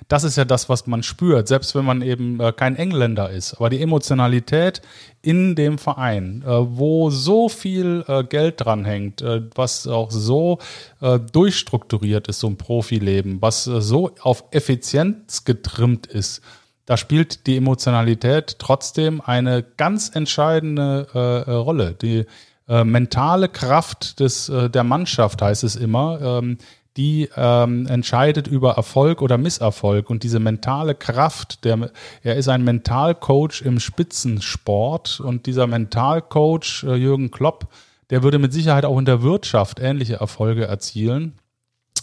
[0.08, 3.54] das ist ja das, was man spürt, selbst wenn man eben kein Engländer ist.
[3.54, 4.82] Aber die Emotionalität
[5.22, 9.24] in dem Verein, wo so viel Geld dran hängt,
[9.56, 10.60] was auch so
[11.32, 16.42] durchstrukturiert ist, so ein Profileben, was so auf Effizienz getrimmt ist,
[16.88, 21.94] da spielt die Emotionalität trotzdem eine ganz entscheidende äh, äh, Rolle.
[21.94, 22.26] Die
[22.70, 26.58] äh, mentale Kraft des, äh, der Mannschaft heißt es immer, ähm,
[26.96, 30.10] die ähm, entscheidet über Erfolg oder Misserfolg.
[30.10, 31.92] Und diese mentale Kraft, der,
[32.24, 37.68] er ist ein Mentalcoach im Spitzensport und dieser Mentalcoach äh, Jürgen Klopp,
[38.12, 41.34] der würde mit Sicherheit auch in der Wirtschaft ähnliche Erfolge erzielen,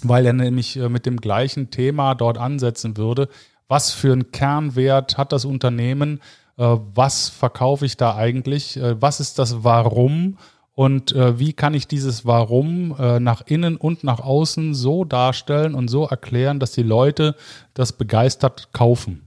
[0.03, 3.31] weil er nämlich äh, mit dem gleichen Thema dort ansetzen würde
[3.69, 6.21] was für einen Kernwert hat das Unternehmen,
[6.57, 10.39] äh, was verkaufe ich da eigentlich, äh, was ist das Warum
[10.73, 15.89] und äh, wie kann ich dieses Warum nach innen und nach außen so darstellen und
[15.89, 17.37] so erklären, dass die Leute
[17.75, 19.23] das begeistert kaufen.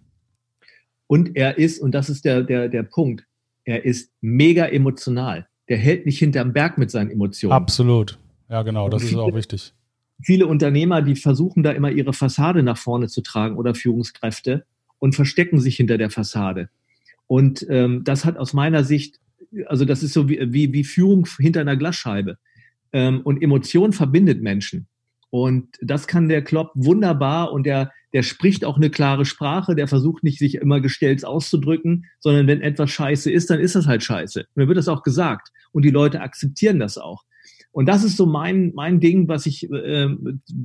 [1.07, 3.25] Und er ist, und das ist der, der, der Punkt,
[3.63, 5.47] er ist mega emotional.
[5.69, 7.53] Der hält nicht hinterm Berg mit seinen Emotionen.
[7.53, 8.19] Absolut.
[8.49, 9.73] Ja, genau, das ist auch wichtig
[10.21, 14.65] viele Unternehmer, die versuchen da immer ihre Fassade nach vorne zu tragen oder Führungskräfte
[14.99, 16.69] und verstecken sich hinter der Fassade.
[17.27, 19.19] Und ähm, das hat aus meiner Sicht,
[19.67, 22.37] also das ist so wie, wie, wie Führung hinter einer Glasscheibe.
[22.93, 24.87] Ähm, und Emotion verbindet Menschen.
[25.29, 29.89] Und das kann der Klopp wunderbar und der, der spricht auch eine klare Sprache, der
[29.89, 34.03] versucht nicht, sich immer gestellt auszudrücken, sondern wenn etwas scheiße ist, dann ist das halt
[34.03, 34.45] scheiße.
[34.55, 35.49] Dann wird das auch gesagt.
[35.73, 37.25] Und die Leute akzeptieren das auch.
[37.71, 40.09] Und das ist so mein, mein Ding, was ich äh,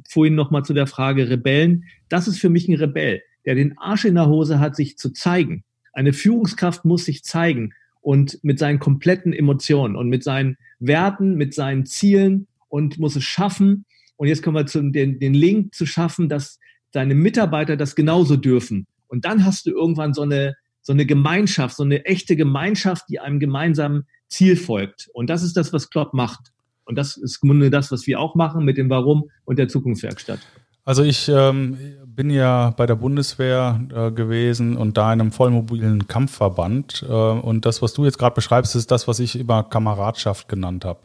[0.09, 4.05] vorhin nochmal zu der Frage Rebellen, das ist für mich ein Rebell, der den Arsch
[4.05, 5.65] in der Hose hat, sich zu zeigen.
[5.93, 11.55] Eine Führungskraft muss sich zeigen und mit seinen kompletten Emotionen und mit seinen Werten, mit
[11.55, 13.85] seinen Zielen und muss es schaffen.
[14.17, 16.59] Und jetzt kommen wir zu den, den Link zu schaffen, dass
[16.93, 18.87] deine Mitarbeiter das genauso dürfen.
[19.09, 23.21] Und dann hast du irgendwann so eine, so eine Gemeinschaft, so eine echte Gemeinschaft, die
[23.21, 25.09] einem gemeinsamen Ziel folgt.
[25.13, 26.52] Und das ist das, was Klopp macht.
[26.85, 29.69] Und das ist im Grunde das, was wir auch machen mit dem Warum und der
[29.69, 30.41] Zukunftswerkstatt.
[30.85, 36.09] Also ich ähm, bin ja bei der Bundeswehr äh, gewesen und da in einem vollmobilen
[36.09, 37.05] Kampfverband.
[37.09, 40.85] Äh, und das, was du jetzt gerade beschreibst, ist das, was ich immer Kameradschaft genannt
[40.85, 41.01] habe.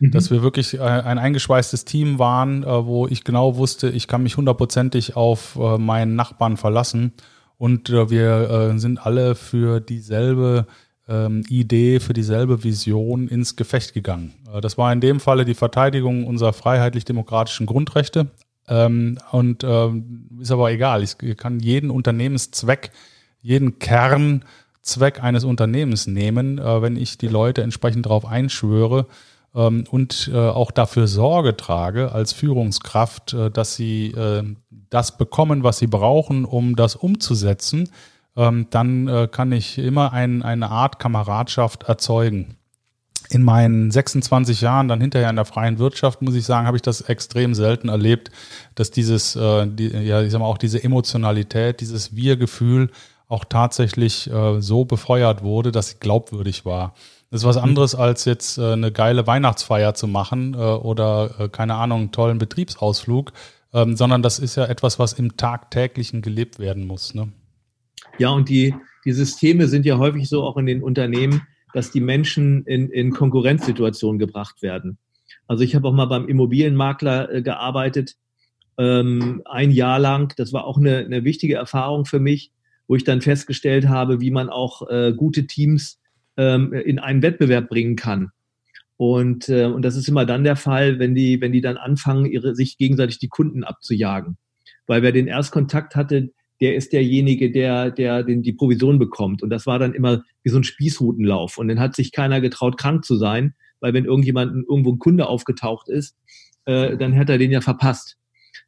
[0.00, 0.10] Mhm.
[0.10, 4.22] Dass wir wirklich äh, ein eingeschweißtes Team waren, äh, wo ich genau wusste, ich kann
[4.22, 7.12] mich hundertprozentig auf äh, meinen Nachbarn verlassen.
[7.56, 10.66] Und wir sind alle für dieselbe
[11.06, 14.32] ähm, Idee, für dieselbe Vision ins Gefecht gegangen.
[14.52, 18.28] Äh, das war in dem Falle die Verteidigung unserer freiheitlich-demokratischen Grundrechte.
[18.68, 21.02] Ähm, und ähm, ist aber egal.
[21.02, 22.92] Ich kann jeden Unternehmenszweck,
[23.40, 29.06] jeden Kernzweck eines Unternehmens nehmen, äh, wenn ich die Leute entsprechend darauf einschwöre
[29.54, 34.14] ähm, und äh, auch dafür Sorge trage als Führungskraft, dass sie
[34.90, 37.88] das bekommen, was sie brauchen, um das umzusetzen
[38.34, 42.56] dann kann ich immer ein, eine Art Kameradschaft erzeugen.
[43.32, 46.82] In meinen 26 Jahren dann hinterher in der freien Wirtschaft, muss ich sagen, habe ich
[46.82, 48.30] das extrem selten erlebt,
[48.74, 52.90] dass dieses, äh, die, ja, ich sag mal, auch diese Emotionalität, dieses Wir-Gefühl
[53.28, 56.92] auch tatsächlich äh, so befeuert wurde, dass sie glaubwürdig war.
[57.30, 57.62] Das ist was mhm.
[57.62, 62.12] anderes, als jetzt äh, eine geile Weihnachtsfeier zu machen äh, oder, äh, keine Ahnung, einen
[62.12, 63.32] tollen Betriebsausflug,
[63.72, 67.14] ähm, sondern das ist ja etwas, was im Tagtäglichen gelebt werden muss.
[67.14, 67.32] Ne?
[68.18, 68.74] Ja, und die,
[69.06, 73.12] die Systeme sind ja häufig so auch in den Unternehmen, dass die Menschen in, in
[73.12, 74.98] Konkurrenzsituationen gebracht werden.
[75.46, 78.16] Also ich habe auch mal beim Immobilienmakler äh, gearbeitet,
[78.78, 80.34] ähm, ein Jahr lang.
[80.36, 82.52] Das war auch eine, eine wichtige Erfahrung für mich,
[82.88, 86.00] wo ich dann festgestellt habe, wie man auch äh, gute Teams
[86.36, 88.30] ähm, in einen Wettbewerb bringen kann.
[88.96, 92.26] Und, äh, und das ist immer dann der Fall, wenn die, wenn die dann anfangen,
[92.26, 94.36] ihre, sich gegenseitig die Kunden abzujagen.
[94.86, 96.30] Weil wer den Erstkontakt hatte,
[96.62, 99.42] der ist derjenige, der, der den, die Provision bekommt.
[99.42, 101.58] Und das war dann immer wie so ein Spießrutenlauf.
[101.58, 105.26] Und dann hat sich keiner getraut, krank zu sein, weil wenn irgendjemand irgendwo ein Kunde
[105.26, 106.16] aufgetaucht ist,
[106.64, 108.16] äh, dann hat er den ja verpasst.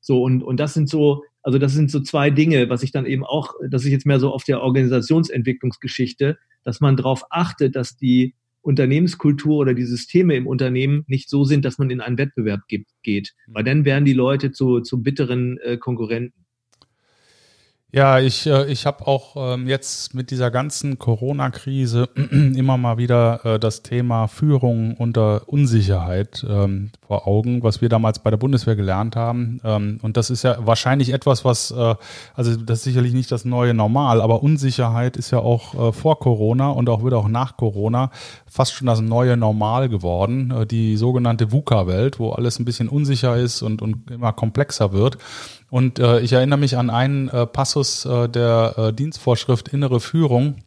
[0.01, 3.07] So, und, und das sind so, also das sind so zwei Dinge, was ich dann
[3.07, 7.97] eben auch, das ist jetzt mehr so auf der Organisationsentwicklungsgeschichte, dass man darauf achtet, dass
[7.97, 8.35] die,
[8.65, 12.63] Unternehmenskultur oder die Systeme im Unternehmen nicht so sind, dass man in einen Wettbewerb
[13.03, 13.35] geht.
[13.47, 16.44] Weil dann werden die Leute zu, zu bitteren äh, Konkurrenten.
[17.95, 23.45] Ja, ich, äh, ich habe auch ähm, jetzt mit dieser ganzen Corona-Krise immer mal wieder
[23.45, 28.75] äh, das Thema Führung unter Unsicherheit ähm, vor Augen, was wir damals bei der Bundeswehr
[28.75, 29.61] gelernt haben.
[29.63, 31.95] Ähm, und das ist ja wahrscheinlich etwas, was, äh,
[32.35, 36.71] also das ist sicherlich nicht das neue Normal, aber Unsicherheit ist ja auch vor Corona
[36.71, 38.11] und auch wird auch nach Corona
[38.51, 40.67] fast schon das neue Normal geworden.
[40.69, 45.19] die sogenannte VUCA-Welt, wo alles ein bisschen unsicher ist und, und immer komplexer wird.
[45.75, 50.59] Und äh, ich erinnere mich an einen äh, Passus äh, der äh, Dienstvorschrift Innere Führung,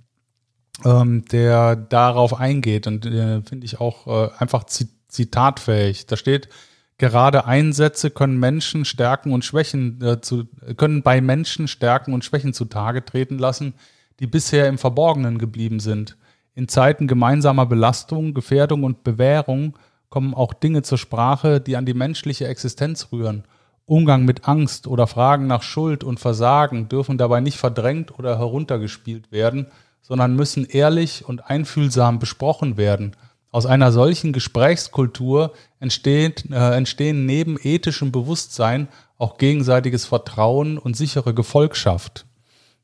[0.84, 6.08] ähm, der darauf eingeht und äh, finde ich auch äh, einfach zitatfähig.
[6.08, 6.50] Da steht,
[6.98, 10.44] gerade Einsätze können Menschen stärken und Schwächen äh, zu,
[10.76, 13.76] können bei Menschen Stärken und Schwächen zutage treten lassen,
[14.20, 16.18] die bisher im Verborgenen geblieben sind.
[16.54, 19.78] In Zeiten gemeinsamer Belastung, Gefährdung und Bewährung
[20.10, 23.46] kommen auch Dinge zur Sprache, die an die menschliche Existenz rühren–
[23.88, 29.32] Umgang mit Angst oder Fragen nach Schuld und Versagen dürfen dabei nicht verdrängt oder heruntergespielt
[29.32, 29.68] werden,
[30.02, 33.16] sondern müssen ehrlich und einfühlsam besprochen werden.
[33.50, 41.34] Aus einer solchen Gesprächskultur entsteht, äh, entstehen neben ethischem Bewusstsein auch gegenseitiges Vertrauen und sichere
[41.34, 42.26] Gefolgschaft.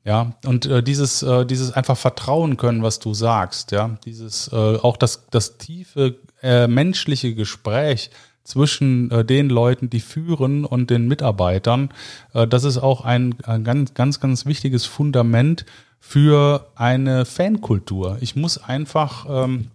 [0.06, 4.56] Ja, und äh, dieses, äh, dieses einfach vertrauen können, was du sagst, ja, dieses, äh,
[4.56, 8.10] auch das, das tiefe äh, menschliche Gespräch,
[8.44, 11.90] zwischen äh, den Leuten, die führen und den Mitarbeitern.
[12.34, 15.66] Äh, das ist auch ein, ein ganz, ganz, ganz wichtiges Fundament
[16.00, 18.18] für eine Fankultur.
[18.20, 19.68] Ich muss einfach ähm,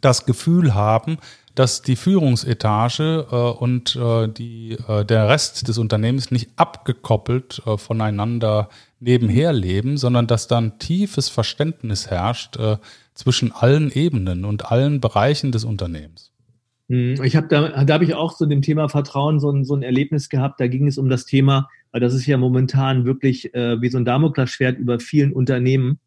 [0.00, 1.18] das Gefühl haben,
[1.54, 7.76] dass die Führungsetage äh, und äh, die, äh, der Rest des Unternehmens nicht abgekoppelt äh,
[7.76, 8.68] voneinander
[9.00, 12.78] nebenher leben, sondern dass dann tiefes Verständnis herrscht äh,
[13.14, 16.31] zwischen allen Ebenen und allen Bereichen des Unternehmens.
[16.92, 19.74] Hm, ich habe da, da habe ich auch zu dem Thema Vertrauen so ein, so
[19.74, 20.60] ein Erlebnis gehabt.
[20.60, 23.96] Da ging es um das Thema, weil das ist ja momentan wirklich äh, wie so
[23.96, 26.00] ein Damoklesschwert über vielen Unternehmen,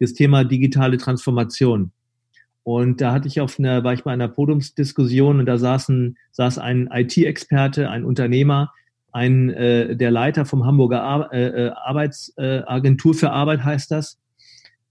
[0.00, 1.92] das Thema digitale Transformation.
[2.64, 6.58] Und da hatte ich auf einer, war ich bei einer Podiumsdiskussion und da saßen, saß
[6.58, 8.72] ein IT-Experte, ein Unternehmer,
[9.12, 14.18] ein äh, der Leiter vom Hamburger Ar äh, äh Arbeitsagentur äh, für Arbeit heißt das.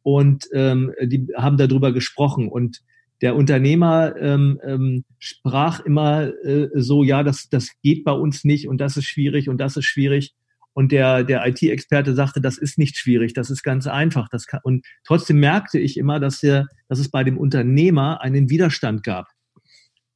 [0.03, 2.47] Und ähm, die haben darüber gesprochen.
[2.47, 2.81] Und
[3.23, 8.67] der Unternehmer ähm, ähm, sprach immer äh, so, ja, das, das geht bei uns nicht
[8.67, 10.33] und das ist schwierig und das ist schwierig.
[10.73, 14.27] Und der, der IT-Experte sagte, das ist nicht schwierig, das ist ganz einfach.
[14.27, 18.49] Das kann, und trotzdem merkte ich immer, dass, der, dass es bei dem Unternehmer einen
[18.49, 19.29] Widerstand gab.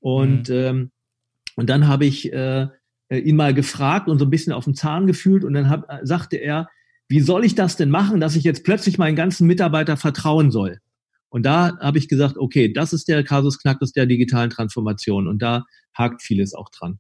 [0.02, 0.56] Und, mhm.
[0.56, 0.92] ähm,
[1.56, 2.68] und dann habe ich äh,
[3.10, 6.36] ihn mal gefragt und so ein bisschen auf den Zahn gefühlt und dann hab, sagte
[6.36, 6.68] er,
[7.08, 10.82] wie soll ich das denn machen, dass ich jetzt plötzlich meinen ganzen Mitarbeiter vertrauen soll?
[11.38, 15.40] Und da habe ich gesagt, okay, das ist der Kasus Knacktus der digitalen Transformation und
[15.40, 16.98] da hakt vieles auch dran.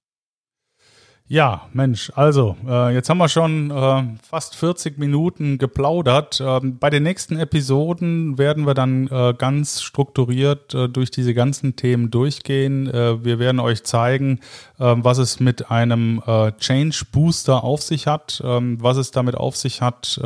[1.26, 6.40] Ja, Mensch, also äh, jetzt haben wir schon äh, fast 40 Minuten geplaudert.
[6.40, 11.76] Ähm, bei den nächsten Episoden werden wir dann äh, ganz strukturiert äh, durch diese ganzen
[11.76, 12.86] Themen durchgehen.
[12.86, 14.42] Äh, wir werden euch zeigen,
[14.78, 19.34] äh, was es mit einem äh, Change Booster auf sich hat, äh, was es damit
[19.34, 20.22] auf sich hat,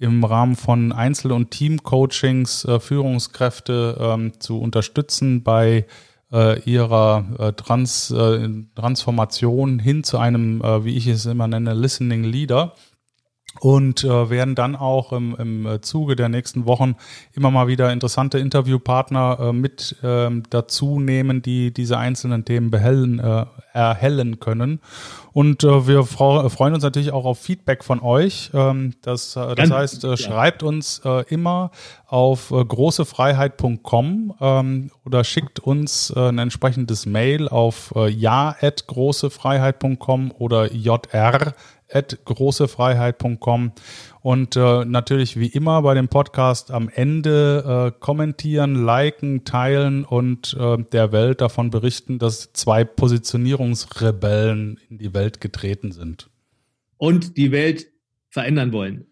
[0.00, 5.86] im Rahmen von Einzel- und Team-Coachings äh, Führungskräfte ähm, zu unterstützen bei
[6.32, 11.74] äh, ihrer äh, Trans, äh, Transformation hin zu einem, äh, wie ich es immer nenne,
[11.74, 12.74] Listening Leader
[13.60, 16.96] und äh, werden dann auch im, im äh, Zuge der nächsten Wochen
[17.34, 23.18] immer mal wieder interessante Interviewpartner äh, mit äh, dazu nehmen, die diese einzelnen Themen behellen,
[23.18, 23.44] äh,
[23.74, 24.80] erhellen können.
[25.32, 28.50] Und äh, wir freuen uns natürlich auch auf Feedback von euch.
[28.54, 31.70] Ähm, das, äh, das heißt, äh, schreibt uns äh, immer
[32.06, 40.72] auf äh, großefreiheit.com ähm, oder schickt uns äh, ein entsprechendes Mail auf äh, ja@großefreiheit.com oder
[40.72, 41.52] jr
[42.24, 43.72] großefreiheit.com
[44.22, 50.56] und äh, natürlich wie immer bei dem Podcast am Ende äh, kommentieren, liken, teilen und
[50.58, 56.28] äh, der Welt davon berichten, dass zwei Positionierungsrebellen in die Welt getreten sind.
[56.96, 57.86] Und die Welt
[58.28, 59.06] verändern wollen.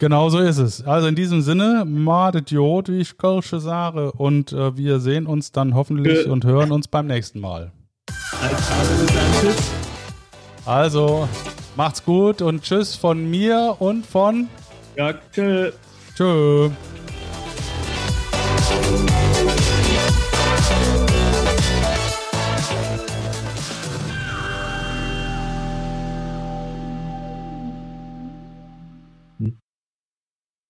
[0.00, 0.82] Genau so ist es.
[0.82, 4.12] Also in diesem Sinne, Madet Jod, wie ich Kölsche sage.
[4.12, 7.72] Und äh, wir sehen uns dann hoffentlich und hören uns beim nächsten Mal.
[10.64, 11.28] Also,
[11.76, 14.48] Macht's gut und tschüss von mir und von.
[14.96, 15.72] Ja, tschö.
[16.16, 16.70] Tschö.